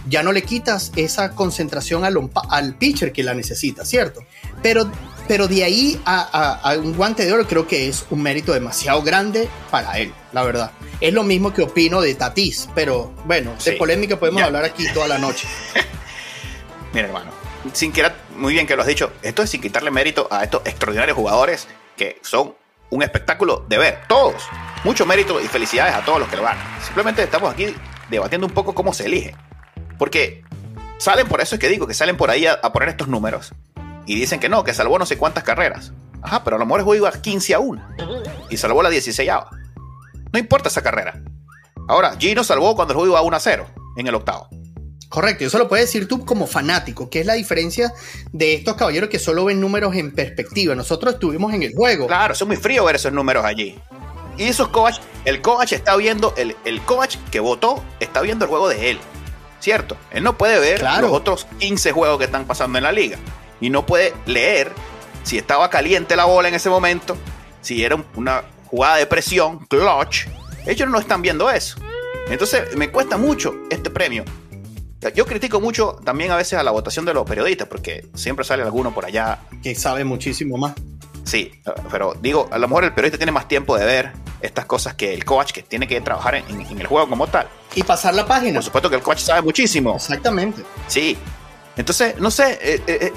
ya 0.10 0.24
no 0.24 0.32
le 0.32 0.42
quitas 0.42 0.92
esa 0.96 1.32
concentración 1.32 2.04
al, 2.06 2.18
al 2.50 2.76
pitcher 2.76 3.12
que 3.12 3.22
la 3.24 3.36
necesita, 3.36 3.86
¿cierto? 3.86 4.24
Pero, 4.64 4.90
pero 5.32 5.48
de 5.48 5.64
ahí 5.64 5.98
a, 6.06 6.76
un 6.78 6.94
guante 6.94 7.24
de 7.24 7.32
oro 7.32 7.48
creo 7.48 7.66
que 7.66 7.88
es 7.88 8.06
un 8.10 8.22
mérito 8.22 8.52
demasiado 8.52 9.02
grande 9.02 9.48
para 9.70 9.98
él, 9.98 10.14
la 10.34 10.44
verdad. 10.44 10.72
Es 11.00 11.14
lo 11.14 11.24
mismo 11.24 11.54
que 11.54 11.62
opino 11.62 12.02
de 12.02 12.14
Tatis, 12.16 12.68
pero 12.76 13.14
bueno, 13.24 13.56
de 13.64 13.72
polémica 13.72 14.20
podemos 14.20 14.44
hablar 14.44 14.66
aquí 14.66 14.92
toda 14.94 15.08
la 15.08 15.20
noche. 15.20 15.48
Mira, 16.94 17.08
hermano, 17.08 17.32
sin 17.72 17.94
querer, 17.94 18.14
muy 18.36 18.52
bien 18.52 18.68
que 18.68 18.76
lo 18.76 18.82
has 18.82 18.90
dicho, 18.90 19.14
esto 19.22 19.42
es 19.42 19.50
sin 19.50 19.62
quitarle 19.62 19.90
mérito 19.90 20.28
a 20.30 20.44
estos 20.44 20.64
extraordinarios 20.66 21.16
jugadores 21.16 21.66
que 21.96 22.20
son 22.24 22.54
un 22.90 23.02
espectáculo 23.02 23.64
de 23.70 23.78
ver, 23.78 24.00
todos. 24.10 24.44
Mucho 24.84 25.06
mérito 25.06 25.40
y 25.40 25.48
felicidades 25.48 25.96
a 25.96 26.04
todos 26.04 26.20
los 26.20 26.28
que 26.28 26.36
lo 26.36 26.44
ganan. 26.44 26.68
Simplemente 26.84 27.24
estamos 27.24 27.54
aquí 27.54 27.74
debatiendo 28.10 28.48
un 28.48 28.54
poco 28.54 28.76
cómo 28.76 28.92
se 28.92 29.06
elige. 29.06 29.34
Porque 29.98 30.44
salen, 30.98 31.26
por 31.26 31.40
eso 31.40 31.56
es 31.56 31.62
que 31.62 31.70
digo, 31.70 31.88
que 31.88 31.94
salen 31.94 32.18
por 32.18 32.30
ahí 32.30 32.46
a, 32.46 32.60
poner 32.74 32.90
estos 32.90 33.08
números. 33.08 33.54
Y 34.06 34.16
dicen 34.16 34.40
que 34.40 34.50
no, 34.50 34.64
que 34.64 34.74
salvó 34.74 34.98
no 35.00 35.06
sé 35.06 35.18
cuántas 35.18 35.44
carreras. 35.44 35.92
Ajá, 36.22 36.44
pero 36.44 36.56
a 36.56 36.60
lo 36.60 36.66
mejor 36.66 36.82
el 36.82 36.86
juego 36.86 37.08
iba 37.08 37.22
15 37.22 37.54
a 37.54 37.60
1. 37.60 37.88
Y 38.50 38.58
salvó 38.58 38.84
la 38.84 38.90
16 38.90 39.30
No 40.32 40.40
importa 40.40 40.70
esa 40.70 40.82
carrera. 40.82 41.22
Ahora, 41.88 42.16
Gino 42.18 42.44
salvó 42.44 42.76
cuando 42.76 42.94
el 42.94 42.98
juego 42.98 43.14
iba 43.14 43.22
1 43.22 43.36
a 43.36 43.40
0 43.40 43.68
en 43.98 44.08
el 44.08 44.16
octavo. 44.16 44.48
Correcto, 45.10 45.44
eso 45.44 45.58
lo 45.58 45.68
puedes 45.68 45.88
decir 45.88 46.08
tú 46.08 46.26
como 46.26 46.48
fanático, 46.48 47.10
que 47.10 47.20
es 47.20 47.26
la 47.26 47.34
diferencia 47.34 47.92
de 48.32 48.54
estos 48.54 48.76
caballeros 48.76 49.10
que 49.10 49.20
solo 49.20 49.44
ven 49.44 49.60
números 49.60 49.94
en 49.96 50.14
perspectiva. 50.14 50.74
Nosotros 50.74 51.16
estuvimos 51.16 51.54
en 51.54 51.64
el 51.64 51.74
juego. 51.74 52.08
Claro, 52.08 52.34
es 52.34 52.46
muy 52.46 52.56
frío 52.56 52.86
ver 52.86 52.96
esos 52.96 53.12
números 53.12 53.44
allí. 53.44 53.78
Y 54.38 54.44
esos 54.44 54.70
coach, 54.70 55.00
el 55.26 55.42
coach 55.42 55.74
está 55.74 55.98
viendo, 55.98 56.34
el, 56.38 56.56
el 56.64 56.82
coach 56.84 57.18
que 57.30 57.42
votó 57.42 57.84
está 58.00 58.22
viendo 58.22 58.46
el 58.46 58.50
juego 58.50 58.70
de 58.70 58.92
él. 58.92 59.00
¿Cierto? 59.60 59.98
Él 60.12 60.24
no 60.24 60.38
puede 60.38 60.60
ver 60.60 60.82
los 61.02 61.12
otros 61.12 61.46
15 61.60 61.92
juegos 61.92 62.18
que 62.18 62.24
están 62.24 62.46
pasando 62.46 62.78
en 62.78 62.86
la 62.86 62.94
liga. 62.94 63.18
Y 63.62 63.70
no 63.70 63.86
puede 63.86 64.14
leer 64.26 64.74
si 65.24 65.38
estaba 65.38 65.70
caliente 65.70 66.16
la 66.16 66.26
bola 66.26 66.50
en 66.50 66.56
ese 66.56 66.70
momento, 66.70 67.16
si 67.62 67.84
era 67.84 68.04
una 68.16 68.44
jugada 68.66 68.98
de 68.98 69.06
presión, 69.06 69.66
clutch. 69.68 70.26
Ellos 70.66 70.90
no 70.90 71.00
están 71.00 71.22
viendo 71.22 71.50
eso. 71.50 71.78
Entonces 72.28 72.76
me 72.76 72.92
cuesta 72.92 73.18
mucho 73.18 73.54
este 73.70 73.90
premio 73.90 74.26
yo 75.10 75.26
critico 75.26 75.60
mucho 75.60 75.98
también 76.04 76.32
a 76.32 76.36
veces 76.36 76.60
a 76.60 76.64
la 76.64 76.72
votación 76.72 77.06
de 77.06 77.14
los 77.14 77.26
periodistas, 77.26 77.68
porque 77.68 78.08
siempre 78.14 78.46
sale 78.46 78.64
alguno 78.64 78.94
por 78.94 79.06
allá. 79.06 79.40
Que 79.64 79.74
sabe 79.74 80.04
muchísimo 80.04 80.58
más. 80.58 80.74
Sí, 81.24 81.52
pero 81.90 82.16
digo, 82.22 82.48
a 82.52 82.58
lo 82.58 82.68
mejor 82.68 82.84
el 82.84 82.94
periodista 82.94 83.18
tiene 83.18 83.32
más 83.32 83.48
tiempo 83.48 83.78
de 83.78 83.86
ver 83.86 84.12
estas 84.42 84.66
cosas 84.66 84.96
que 84.96 85.14
el 85.14 85.24
coach, 85.24 85.52
que 85.52 85.64
tiene 85.64 85.88
que 85.88 86.02
trabajar 86.02 86.36
en, 86.36 86.62
el 86.62 86.88
juego 86.88 87.10
como 87.10 87.28
tal. 87.28 87.48
Y 87.76 87.84
pasar 87.84 88.14
la 88.14 88.26
página. 88.26 88.56
Por 88.56 88.64
supuesto 88.64 88.90
que 88.90 88.96
el 88.96 89.02
coach 89.02 89.20
sabe 89.20 89.42
muchísimo. 89.42 89.96
Exactamente. 89.96 90.64
Sí. 90.88 91.18
Entonces, 91.78 92.18
no 92.20 92.30
sé, 92.30 92.60
eh, 92.62 92.82
eh, 92.86 92.98
eh, 93.02 93.14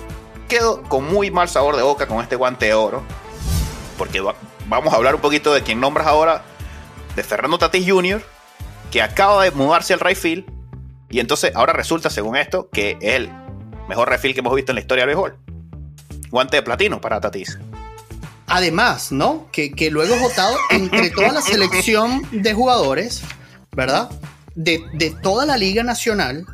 quedo 0.48 0.83
con 0.83 1.04
muy 1.04 1.30
mal 1.30 1.48
sabor 1.48 1.76
de 1.76 1.83
boca 1.83 2.07
con 2.07 2.20
este 2.20 2.37
guante 2.37 2.66
de 2.66 2.74
oro, 2.74 3.02
porque 3.98 4.20
vamos 4.66 4.92
a 4.92 4.96
hablar 4.96 5.14
un 5.14 5.20
poquito 5.20 5.52
de 5.52 5.62
quien 5.62 5.80
nombras 5.80 6.07
ahora, 6.07 6.42
de 7.16 7.22
Fernando 7.22 7.59
Tatis 7.59 7.90
Jr., 7.90 8.22
que 8.90 9.02
acaba 9.02 9.44
de 9.44 9.50
mudarse 9.50 9.92
al 9.92 10.00
right 10.00 10.16
field 10.16 10.44
y 11.11 11.20
entonces 11.20 11.52
ahora 11.54 11.72
resulta, 11.72 12.11
según 12.11 12.37
esto, 12.37 12.68
que 12.72 12.98
es 13.00 13.14
el 13.14 13.30
mejor 13.88 14.09
refil 14.09 14.35
que 14.35 14.40
hemos 14.40 14.54
visto 14.54 14.72
en 14.72 14.76
la 14.76 14.80
historia 14.80 15.07
del 15.07 15.14
béisbol. 15.14 15.38
Guante 16.30 16.57
de 16.57 16.62
platino 16.62 17.00
para 17.00 17.20
Tatis. 17.20 17.59
Además, 18.46 19.12
¿no? 19.12 19.46
Que, 19.52 19.72
luego 19.90 20.14
es 20.14 20.20
votado 20.20 20.57
entre 20.70 21.11
toda 21.11 21.33
la 21.33 21.40
selección 21.40 22.26
de 22.33 22.52
jugadores, 22.52 23.22
¿verdad? 23.72 24.11
De, 24.54 24.85
de, 24.92 25.11
toda 25.11 25.46
la 25.46 25.57
Liga 25.57 25.83
Nacional, 25.83 26.46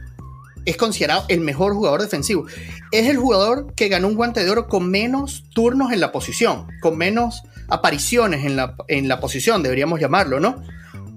es 0.64 0.76
considerado 0.76 1.24
el 1.28 1.40
mejor 1.40 1.74
jugador 1.74 2.02
defensivo. 2.02 2.46
Es 2.92 3.08
el 3.08 3.16
jugador 3.16 3.72
que 3.74 3.88
ganó 3.88 4.08
un 4.08 4.14
guante 4.14 4.44
de 4.44 4.50
oro 4.50 4.68
con 4.68 4.90
menos 4.90 5.44
turnos 5.54 5.92
en 5.92 6.00
la 6.00 6.12
posición, 6.12 6.66
con 6.80 6.98
menos 6.98 7.42
apariciones 7.68 8.44
en 8.44 8.56
la, 8.56 8.74
en 8.88 9.08
la 9.08 9.20
posición, 9.20 9.62
deberíamos 9.62 10.00
llamarlo, 10.00 10.40
¿no? 10.40 10.62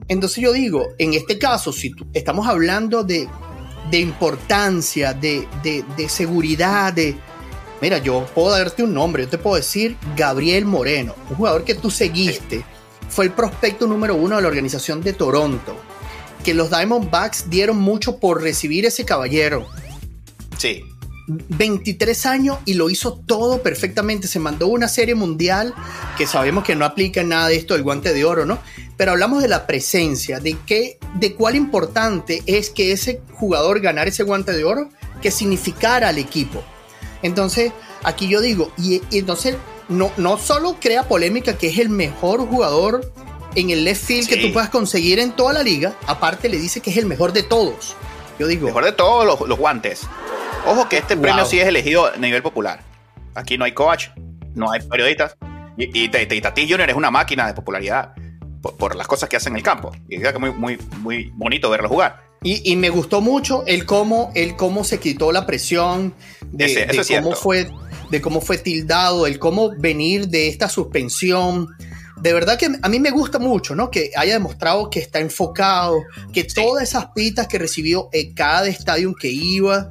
Entonces 0.08 0.44
yo 0.44 0.54
digo, 0.54 0.90
en 0.98 1.14
este 1.14 1.38
caso, 1.38 1.72
si 1.72 1.94
estamos 2.14 2.48
hablando 2.48 3.04
de, 3.04 3.28
importancia, 3.92 5.14
de, 5.14 5.48
seguridad, 6.08 6.94
de... 6.94 7.16
Mira, 7.82 7.98
yo 7.98 8.26
puedo 8.34 8.52
darte 8.52 8.84
un 8.84 8.94
nombre, 8.94 9.24
yo 9.24 9.30
te 9.30 9.38
puedo 9.38 9.56
decir 9.56 9.98
Gabriel 10.16 10.66
Moreno, 10.66 11.16
un 11.30 11.36
jugador 11.36 11.64
que 11.64 11.76
tú 11.76 11.90
seguiste, 11.92 12.64
fue 13.10 13.26
el 13.26 13.32
prospecto 13.32 13.88
número 13.88 14.16
uno 14.16 14.38
de 14.38 14.42
la 14.42 14.48
organización 14.48 15.02
de 15.02 15.14
Toronto, 15.14 15.76
que 16.44 16.54
los 16.54 16.70
Diamondbacks 16.70 17.50
dieron 17.50 17.78
mucho 17.78 18.20
por 18.20 18.42
recibir 18.42 18.86
ese 18.86 19.06
caballero. 19.06 19.66
Sí. 20.58 20.84
23 21.28 22.26
años 22.26 22.58
y 22.66 22.74
lo 22.74 22.90
hizo 22.90 23.14
todo 23.14 23.62
perfectamente. 23.64 24.28
Se 24.28 24.40
mandó 24.40 24.68
una 24.68 24.88
serie 24.88 25.16
mundial 25.16 25.74
que 26.18 26.28
sabemos 26.28 26.64
que 26.64 26.76
no 26.76 26.86
aplica 26.86 27.24
nada 27.24 27.48
de 27.48 27.56
esto 27.56 27.74
del 27.74 27.84
guante 27.84 28.14
de 28.14 28.26
oro, 28.26 28.46
¿no? 28.46 28.60
Pero 28.98 29.12
hablamos 29.12 29.42
de 29.42 29.48
la 29.48 29.66
presencia, 29.66 30.40
de 30.40 30.58
qué, 30.66 30.98
de 31.16 31.34
cuál 31.34 31.56
importante 31.56 32.44
es 32.46 32.70
que 32.70 32.92
ese 32.92 33.22
jugador 33.34 33.80
ganara 33.80 34.10
ese 34.10 34.24
guante 34.24 34.52
de 34.52 34.66
oro, 34.66 34.90
que 35.22 35.32
significara 35.32 36.10
al 36.10 36.18
equipo. 36.18 36.62
Entonces, 37.22 37.72
aquí 38.04 38.28
yo 38.28 38.42
digo, 38.42 38.72
y, 38.78 39.02
entonces 39.12 39.56
no, 39.88 40.12
no 40.18 40.38
solo 40.38 40.78
crea 40.80 41.08
polémica 41.08 41.58
que 41.58 41.68
es 41.68 41.78
el 41.78 41.90
mejor 41.90 42.46
jugador 42.48 43.12
en 43.56 43.70
el 43.70 43.84
left 43.84 44.04
field 44.04 44.28
que 44.28 44.38
tú 44.38 44.54
puedas 44.54 44.70
conseguir 44.70 45.20
en 45.20 45.32
toda 45.32 45.54
la 45.54 45.64
liga, 45.64 45.96
aparte 46.08 46.50
le 46.50 46.58
dice 46.58 46.82
que 46.82 46.90
es 46.90 46.98
el 46.98 47.06
mejor 47.06 47.34
de 47.34 47.44
todos. 47.44 47.96
Yo 48.40 48.48
digo. 48.48 48.68
Mejor 48.68 48.86
de 48.86 48.92
todos 48.92 49.48
los 49.48 49.58
guantes. 49.58 50.08
Ojo 50.66 50.88
que 50.88 50.98
este 50.98 51.18
premio 51.18 51.46
sí 51.46 51.60
es 51.60 51.68
elegido 51.68 52.08
a 52.08 52.18
nivel 52.18 52.42
popular. 52.42 52.82
Aquí 53.36 53.58
no 53.58 53.66
hay 53.66 53.74
coach, 53.74 54.08
no 54.56 54.72
hay 54.72 54.82
periodistas. 54.82 55.36
Y, 55.78 56.04
y, 56.04 56.10
Tati 56.10 56.70
Junior 56.70 56.90
es 56.90 56.96
una 56.96 57.12
máquina 57.12 57.48
de 57.48 57.54
popularidad 57.54 58.14
por, 58.62 58.96
las 58.96 59.08
cosas 59.08 59.28
que 59.28 59.36
hace 59.36 59.50
en 59.50 59.56
el 59.56 59.64
campo. 59.64 59.92
Y 60.08 60.16
es 60.16 60.40
muy, 60.40 60.52
muy, 60.52 60.78
muy 61.00 61.32
bonito 61.36 61.70
verlo 61.70 61.90
jugar. 61.90 62.24
Y, 62.46 62.76
me 62.76 62.90
gustó 62.90 63.22
mucho 63.22 63.64
el 63.66 63.86
cómo, 63.86 64.32
el 64.36 64.56
cómo 64.58 64.84
se 64.84 65.00
quitó 65.00 65.32
la 65.32 65.46
presión 65.46 66.14
de, 66.52 66.88
cómo 67.08 67.36
fue, 67.36 67.70
de 68.10 68.22
cómo 68.22 68.42
fue 68.42 68.58
tildado, 68.58 69.28
el 69.28 69.40
cómo 69.40 69.72
venir 69.78 70.28
de 70.28 70.50
esta 70.50 70.68
suspensión. 70.68 71.70
De 72.24 72.32
verdad 72.32 72.58
que 72.58 72.72
a 72.82 72.88
mí 72.88 73.02
me 73.02 73.12
gusta 73.12 73.38
mucho, 73.38 73.76
¿no? 73.76 73.92
Que 73.92 74.12
haya 74.16 74.32
demostrado 74.32 74.90
que 74.90 75.00
está 75.00 75.20
enfocado, 75.20 76.04
que 76.32 76.46
todas 76.46 76.84
esas 76.84 77.08
pitas 77.08 77.50
que 77.50 77.60
recibió 77.60 78.08
en 78.14 78.34
cada 78.34 78.66
estadio 78.70 79.14
que 79.14 79.28
iba, 79.28 79.90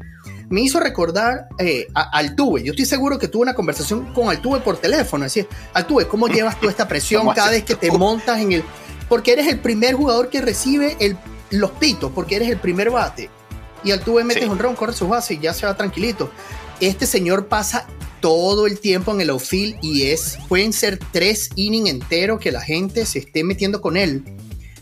me 0.48 0.62
hizo 0.62 0.80
recordar 0.80 1.48
eh, 1.58 1.88
a 1.94 2.08
Altuve. 2.16 2.62
Yo 2.62 2.72
estoy 2.72 2.86
seguro 2.86 3.18
que 3.18 3.28
tuve 3.28 3.42
una 3.42 3.52
conversación 3.52 4.14
con 4.14 4.30
Altuve 4.30 4.60
por 4.60 4.78
teléfono. 4.78 5.24
Decir, 5.24 5.46
Altuve, 5.74 6.08
¿cómo 6.08 6.26
llevas 6.26 6.58
tú 6.58 6.70
esta 6.70 6.88
presión 6.88 7.28
cada 7.34 7.50
vez 7.50 7.64
que 7.64 7.74
te 7.74 7.90
montas 7.90 8.40
en 8.40 8.52
el... 8.52 8.64
Porque 9.10 9.34
eres 9.34 9.46
el 9.48 9.58
primer 9.58 9.94
jugador 9.94 10.30
que 10.30 10.40
recibe 10.40 10.96
el, 11.00 11.18
los 11.50 11.72
pitos, 11.72 12.12
porque 12.14 12.36
eres 12.36 12.48
el 12.48 12.56
primer 12.56 12.88
bate. 12.88 13.28
Y 13.84 13.90
Altuve 13.90 14.24
mete 14.24 14.46
un 14.46 14.58
ron, 14.58 14.74
corre 14.74 14.94
sus 14.94 15.06
bases 15.06 15.36
y 15.36 15.40
ya 15.40 15.52
se 15.52 15.66
va 15.66 15.76
tranquilito. 15.76 16.30
Este 16.80 17.04
señor 17.04 17.48
pasa 17.48 17.84
todo 18.22 18.66
el 18.66 18.80
tiempo 18.80 19.12
en 19.12 19.20
el 19.20 19.28
outfield 19.28 19.76
y 19.82 20.04
es, 20.04 20.38
pueden 20.48 20.72
ser 20.72 20.98
tres 21.10 21.50
innings 21.56 21.90
enteros 21.90 22.40
que 22.40 22.52
la 22.52 22.62
gente 22.62 23.04
se 23.04 23.18
esté 23.18 23.44
metiendo 23.44 23.82
con 23.82 23.98
él 23.98 24.24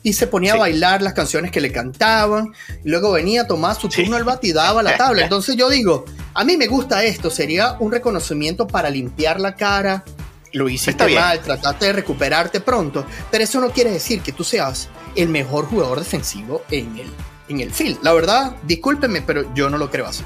y 0.02 0.12
se 0.12 0.26
ponía 0.26 0.52
a 0.52 0.56
bailar 0.56 1.02
las 1.02 1.14
canciones 1.14 1.50
que 1.50 1.60
le 1.60 1.72
cantaban, 1.72 2.52
y 2.84 2.88
luego 2.88 3.12
venía 3.12 3.42
a 3.42 3.46
tomar 3.46 3.74
su 3.78 3.88
turno 3.88 4.16
al 4.16 4.24
bate 4.24 4.48
y 4.48 4.52
daba 4.52 4.82
la 4.82 4.96
tabla. 4.96 5.22
Entonces 5.24 5.56
yo 5.56 5.68
digo, 5.68 6.04
a 6.32 6.44
mí 6.44 6.56
me 6.56 6.68
gusta 6.68 7.04
esto, 7.04 7.30
sería 7.30 7.76
un 7.80 7.92
reconocimiento 7.92 8.66
para 8.66 8.88
limpiar 8.88 9.40
la 9.40 9.56
cara, 9.56 10.04
lo 10.52 10.68
hiciste 10.68 11.14
mal, 11.14 11.40
trataste 11.40 11.86
de 11.86 11.92
recuperarte 11.92 12.60
pronto, 12.60 13.04
pero 13.30 13.44
eso 13.44 13.60
no 13.60 13.70
quiere 13.70 13.90
decir 13.90 14.20
que 14.20 14.32
tú 14.32 14.44
seas 14.44 14.88
el 15.16 15.28
mejor 15.28 15.66
jugador 15.66 15.98
defensivo 15.98 16.62
en 16.70 16.98
el, 16.98 17.10
en 17.48 17.60
el 17.60 17.70
field. 17.70 17.98
La 18.02 18.12
verdad, 18.12 18.56
discúlpeme, 18.62 19.22
pero 19.22 19.52
yo 19.54 19.68
no 19.68 19.76
lo 19.76 19.90
creo 19.90 20.06
así. 20.06 20.24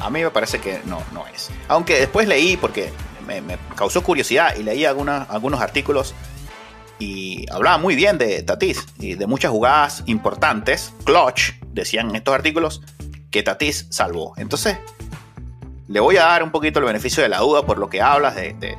A 0.00 0.10
mí 0.10 0.22
me 0.22 0.30
parece 0.30 0.60
que 0.60 0.80
no, 0.84 1.02
no 1.12 1.26
es. 1.26 1.50
Aunque 1.68 1.98
después 1.98 2.26
leí, 2.26 2.56
porque 2.56 2.90
me, 3.26 3.58
causó 3.76 4.02
curiosidad 4.02 4.56
y 4.56 4.62
leí 4.62 4.84
algunos 4.84 5.60
artículos 5.60 6.14
y 7.00 7.46
hablaba 7.50 7.78
muy 7.78 7.96
bien 7.96 8.18
de 8.18 8.42
Tatis 8.42 8.86
y 8.98 9.14
de 9.14 9.26
muchas 9.26 9.50
jugadas 9.50 10.02
importantes, 10.06 10.92
clutch, 11.04 11.52
decían 11.72 12.10
en 12.10 12.16
estos 12.16 12.34
artículos, 12.34 12.82
que 13.30 13.42
Tatis 13.42 13.86
salvó. 13.90 14.34
Entonces, 14.36 14.76
le 15.88 15.98
voy 15.98 16.18
a 16.18 16.24
dar 16.24 16.42
un 16.42 16.50
poquito 16.50 16.78
el 16.78 16.84
beneficio 16.84 17.22
de 17.22 17.28
la 17.28 17.38
duda 17.38 17.64
por 17.64 17.78
lo 17.78 17.88
que 17.88 18.02
hablas 18.02 18.36
de, 18.36 18.76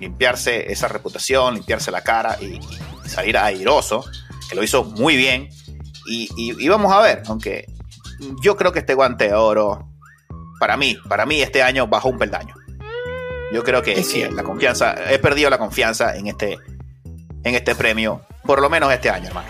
limpiarse 0.00 0.72
esa 0.72 0.88
reputación, 0.88 1.54
limpiarse 1.54 1.90
la 1.90 2.02
cara 2.02 2.38
y, 2.40 2.60
salir 3.06 3.36
airoso, 3.36 4.04
que 4.48 4.54
lo 4.54 4.62
hizo 4.62 4.84
muy 4.84 5.16
bien. 5.16 5.48
Y, 6.06 6.68
vamos 6.68 6.92
a 6.92 7.00
ver, 7.00 7.22
aunque 7.26 7.66
yo 8.42 8.56
creo 8.56 8.72
que 8.72 8.78
este 8.78 8.94
guante 8.94 9.28
de 9.28 9.34
oro, 9.34 9.88
para 10.58 10.76
mí, 10.76 10.96
para 11.08 11.26
mí 11.26 11.40
este 11.40 11.62
año 11.62 11.86
bajó 11.86 12.08
un 12.08 12.18
peldaño. 12.18 12.54
Yo 13.52 13.64
creo 13.64 13.82
que 13.82 14.04
la 14.30 14.42
confianza, 14.42 14.94
he 15.10 15.18
perdido 15.18 15.48
la 15.50 15.58
confianza 15.58 16.16
en 16.16 16.26
este, 16.26 16.58
en 17.44 17.54
este 17.54 17.74
premio, 17.74 18.22
por 18.44 18.60
lo 18.60 18.68
menos 18.68 18.92
este 18.92 19.08
año, 19.10 19.28
hermano. 19.28 19.48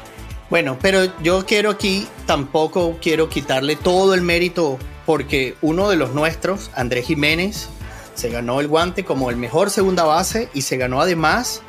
Bueno, 0.51 0.79
pero 0.81 1.05
yo 1.21 1.45
quiero 1.45 1.71
aquí, 1.71 2.07
tampoco 2.27 2.97
quiero 3.03 3.29
quitarle 3.29 3.77
todo 3.77 4.15
el 4.15 4.23
mérito, 4.23 4.79
porque 5.05 5.57
uno 5.63 5.91
de 5.91 5.97
los 5.97 6.15
nuestros, 6.15 6.71
Andrés 6.75 7.07
Jiménez, 7.07 7.69
Se 8.15 8.31
ganó 8.31 8.59
el 8.59 8.67
guante 8.67 9.05
como 9.05 9.31
el 9.31 9.37
mejor 9.37 9.71
segunda 9.71 10.03
base 10.03 10.49
y 10.53 10.63
se 10.63 10.77
ganó 10.77 11.01
además 11.01 11.63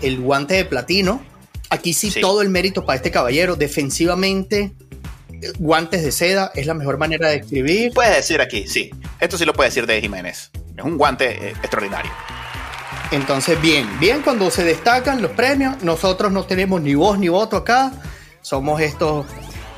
el 0.00 0.20
guante 0.20 0.54
de 0.54 0.64
platino. 0.64 1.20
Aquí 1.68 1.92
sí, 1.92 2.10
Sí. 2.10 2.22
todo 2.22 2.40
el 2.40 2.48
mérito 2.48 2.86
para 2.86 2.96
este 2.96 3.10
caballero. 3.10 3.56
Defensivamente, 3.56 4.72
guantes 5.58 6.02
de 6.02 6.12
seda 6.12 6.50
es 6.54 6.66
la 6.66 6.74
mejor 6.74 6.98
manera 6.98 7.28
de 7.28 7.36
escribir. 7.36 7.92
Puedes 7.92 8.16
decir 8.16 8.40
aquí, 8.40 8.66
sí. 8.66 8.90
Esto 9.20 9.36
sí 9.38 9.44
lo 9.44 9.52
puede 9.52 9.70
decir 9.70 9.86
de 9.86 10.00
Jiménez. 10.00 10.50
Es 10.76 10.84
un 10.84 10.96
guante 10.98 11.48
eh, 11.48 11.50
extraordinario. 11.50 12.10
Entonces, 13.10 13.60
bien, 13.60 13.88
bien 14.00 14.22
cuando 14.22 14.50
se 14.50 14.64
destacan 14.64 15.20
los 15.20 15.32
premios. 15.32 15.82
Nosotros 15.82 16.32
no 16.32 16.44
tenemos 16.44 16.80
ni 16.80 16.94
voz 16.94 17.18
ni 17.18 17.28
voto 17.28 17.56
acá. 17.56 17.92
Somos 18.40 18.80
estos 18.80 19.26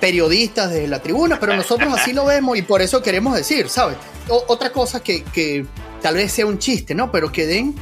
periodistas 0.01 0.71
de 0.71 0.87
la 0.87 1.01
tribuna, 1.01 1.41
pero 1.41 1.57
nosotros 1.57 1.93
así 1.99 2.12
lo 2.12 2.27
vemos 2.27 2.57
y 2.59 2.62
por 2.62 2.83
eso 2.83 3.03
queremos 3.03 3.35
decir, 3.37 3.69
¿sabes? 3.69 3.97
O- 4.29 4.45
otra 4.49 4.71
cosa 4.71 5.03
que, 5.03 5.23
que 5.25 5.65
tal 6.03 6.15
vez 6.17 6.31
sea 6.33 6.47
un 6.47 6.59
chiste, 6.59 6.95
¿no? 6.95 7.11
Pero 7.11 7.33
que 7.33 7.47
den 7.47 7.75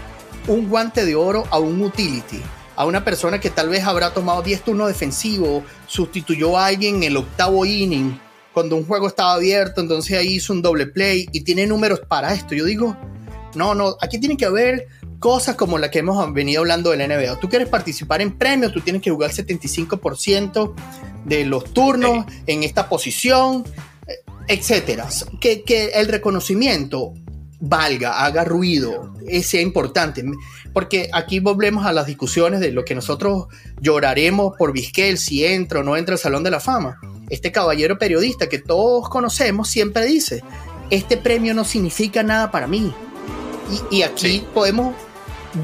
un 0.47 0.69
guante 0.69 1.05
de 1.05 1.15
oro 1.15 1.45
a 1.51 1.59
un 1.59 1.81
utility, 1.83 2.41
a 2.83 2.85
una 2.85 3.05
persona 3.05 3.39
que 3.39 3.49
tal 3.49 3.69
vez 3.69 3.85
habrá 3.85 4.13
tomado 4.13 4.43
10 4.43 4.63
turnos 4.63 4.89
defensivos, 4.89 5.63
sustituyó 5.87 6.59
a 6.59 6.67
alguien 6.67 6.97
en 6.97 7.03
el 7.05 7.17
octavo 7.17 7.65
inning 7.65 8.19
cuando 8.53 8.77
un 8.77 8.85
juego 8.85 9.07
estaba 9.07 9.35
abierto, 9.35 9.81
entonces 9.81 10.19
ahí 10.19 10.35
hizo 10.35 10.53
un 10.53 10.63
doble 10.63 10.87
play 10.87 11.29
y 11.33 11.43
tiene 11.43 11.67
números 11.67 12.01
para 12.01 12.35
esto. 12.35 12.55
Yo 12.55 12.65
digo, 12.65 12.97
no, 13.55 13.75
no, 13.75 13.97
aquí 14.01 14.19
tiene 14.19 14.37
que 14.37 14.45
haber 14.45 14.89
cosas 15.21 15.55
como 15.55 15.79
la 15.79 15.93
que 15.93 16.01
hemos 16.01 16.33
venido 16.35 16.61
hablando 16.61 16.91
del 16.91 17.09
NBA. 17.09 17.39
Tú 17.39 17.49
quieres 17.49 17.69
participar 17.69 18.21
en 18.21 18.37
premios, 18.37 18.73
tú 18.73 18.81
tienes 18.81 19.01
que 19.01 19.11
jugar 19.11 19.31
75% 19.31 20.75
de 21.25 21.45
los 21.45 21.73
turnos 21.73 22.27
en 22.47 22.65
esta 22.65 22.89
posición, 22.89 23.65
eh, 24.09 24.17
etcétera. 24.49 25.09
Que, 25.41 25.63
que 25.63 25.91
el 25.91 26.09
reconocimiento 26.09 27.15
valga, 27.65 28.25
haga 28.25 28.45
ruido, 28.45 29.15
eh, 29.29 29.43
sea 29.45 29.61
importante. 29.61 30.25
Porque 30.75 31.09
aquí 31.13 31.39
volvemos 31.39 31.87
a 31.87 31.93
las 31.93 32.07
discusiones 32.07 32.59
de 32.61 32.73
lo 32.73 32.85
que 32.85 32.95
nosotros 32.97 33.47
lloraremos 33.81 34.55
por 34.59 34.73
Vizquel 34.73 35.17
si 35.17 35.45
entra 35.47 35.81
o 35.81 35.83
no 35.83 35.97
entra 35.97 36.15
al 36.15 36.19
Salón 36.19 36.43
de 36.43 36.51
la 36.51 36.59
Fama. 36.61 36.99
Este 37.31 37.53
caballero 37.53 37.99
periodista 37.99 38.49
que 38.49 38.59
todos 38.59 39.09
conocemos 39.09 39.69
siempre 39.69 40.05
dice, 40.05 40.43
este 40.91 41.17
premio 41.17 41.55
no 41.55 41.65
significa 41.65 42.23
nada 42.23 42.51
para 42.51 42.67
mí. 42.67 42.93
Y, 43.91 43.97
y 43.99 44.03
aquí 44.03 44.39
Sí. 44.39 44.47
podemos 44.53 44.95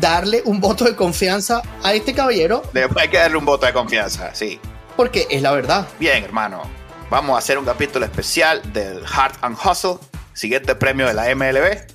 darle 0.01 0.43
un 0.45 0.61
voto 0.61 0.85
de 0.85 0.95
confianza 0.95 1.63
a 1.83 1.95
este 1.95 2.13
caballero 2.13 2.63
Después 2.75 3.03
hay 3.05 3.09
que 3.11 3.17
darle 3.19 3.39
un 3.39 3.45
voto 3.47 3.67
de 3.67 3.73
confianza, 3.73 4.35
sí. 4.35 4.61
porque 4.97 5.27
es 5.31 5.43
la 5.43 5.51
verdad. 5.53 5.89
Bien, 5.99 6.23
hermano. 6.23 6.63
Vamos 7.11 7.35
a 7.35 7.39
hacer 7.39 7.57
un 7.59 7.65
capítulo 7.65 8.05
especial 8.05 8.61
del 8.75 8.99
Heart 9.07 9.37
and 9.41 9.57
Hustle, 9.65 9.97
siguiente 10.39 10.75
premio 10.75 11.07
de 11.07 11.15
la 11.15 11.35
MLB. 11.35 11.87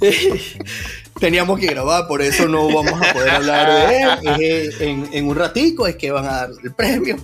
Teníamos 1.20 1.58
que 1.60 1.66
grabar, 1.66 2.06
por 2.08 2.20
eso 2.22 2.48
no 2.48 2.66
vamos 2.68 3.00
a 3.00 3.12
poder 3.12 3.30
hablar 3.30 3.88
de 3.88 4.02
él. 4.02 4.74
En, 4.80 5.08
en 5.12 5.28
un 5.28 5.36
ratico 5.36 5.86
es 5.86 5.96
que 5.96 6.10
van 6.10 6.26
a 6.26 6.32
dar 6.32 6.50
el 6.62 6.72
premio. 6.74 7.16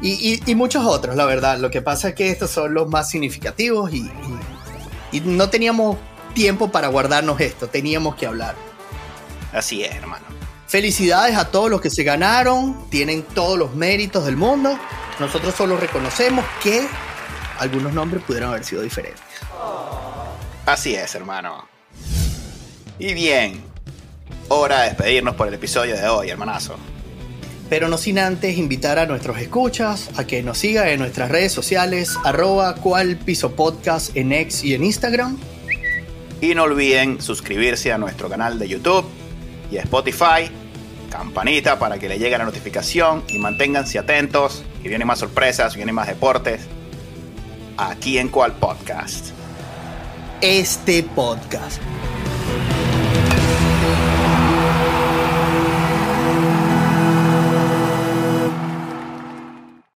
Y, 0.00 0.10
y- 0.12 0.42
y 0.46 0.54
muchos 0.54 0.84
otros, 0.84 1.16
la 1.16 1.24
verdad. 1.24 1.58
Lo 1.58 1.70
que 1.70 1.82
pasa 1.82 2.10
es 2.10 2.14
que 2.14 2.30
estos 2.30 2.50
son 2.50 2.72
los 2.74 2.88
más 2.88 3.10
significativos 3.10 3.92
y- 3.92 4.10
y 5.12 5.20
no 5.20 5.48
teníamos 5.50 5.96
tiempo 6.34 6.70
para 6.70 6.88
guardarnos 6.88 7.40
esto, 7.40 7.66
teníamos 7.68 8.14
que 8.16 8.26
hablar. 8.26 8.54
Así 9.52 9.82
es, 9.84 9.94
hermano. 9.94 10.24
Felicidades 10.68 11.36
a 11.36 11.50
todos 11.50 11.70
los 11.70 11.80
que 11.80 11.90
se 11.90 12.02
ganaron, 12.04 12.88
tienen 12.90 13.22
todos 13.22 13.58
los 13.58 13.74
méritos 13.74 14.24
del 14.26 14.36
mundo. 14.36 14.78
Nosotros 15.18 15.54
solo 15.54 15.76
reconocemos 15.78 16.44
que 16.62 16.86
algunos 17.58 17.92
nombres 17.92 18.22
pudieron 18.24 18.50
haber 18.50 18.64
sido 18.64 18.82
diferentes. 18.82 19.22
Así 20.66 20.94
es, 20.94 21.14
hermano. 21.14 21.68
Y 22.98 23.14
bien, 23.14 23.62
hora 24.48 24.82
de 24.82 24.88
despedirnos 24.88 25.34
por 25.34 25.48
el 25.48 25.54
episodio 25.54 25.96
de 25.96 26.08
hoy, 26.08 26.30
hermanazo. 26.30 26.76
Pero 27.68 27.88
no 27.88 27.98
sin 27.98 28.18
antes 28.18 28.56
invitar 28.58 28.98
a 28.98 29.06
nuestros 29.06 29.38
escuchas 29.38 30.10
a 30.16 30.24
que 30.24 30.42
nos 30.42 30.58
sigan 30.58 30.88
en 30.88 31.00
nuestras 31.00 31.30
redes 31.30 31.52
sociales, 31.52 32.16
arroba 32.24 32.76
cual 32.76 33.16
piso 33.16 33.52
podcast 33.56 34.16
en 34.16 34.32
X 34.32 34.62
y 34.64 34.74
en 34.74 34.84
Instagram. 34.84 35.36
Y 36.40 36.54
no 36.54 36.64
olviden 36.64 37.20
suscribirse 37.20 37.92
a 37.92 37.98
nuestro 37.98 38.28
canal 38.28 38.58
de 38.58 38.68
YouTube 38.68 39.04
y 39.70 39.78
Spotify. 39.78 40.50
Campanita 41.10 41.78
para 41.78 41.98
que 41.98 42.08
le 42.08 42.18
llegue 42.18 42.36
la 42.36 42.44
notificación 42.44 43.24
y 43.28 43.38
manténganse 43.38 43.98
atentos. 43.98 44.62
Que 44.82 44.88
vienen 44.88 45.08
más 45.08 45.18
sorpresas, 45.18 45.74
vienen 45.74 45.94
más 45.94 46.06
deportes. 46.06 46.60
Aquí 47.78 48.16
en 48.18 48.28
Cual 48.28 48.52
Podcast. 48.52 49.32
Este 50.40 51.02
podcast. 51.02 51.80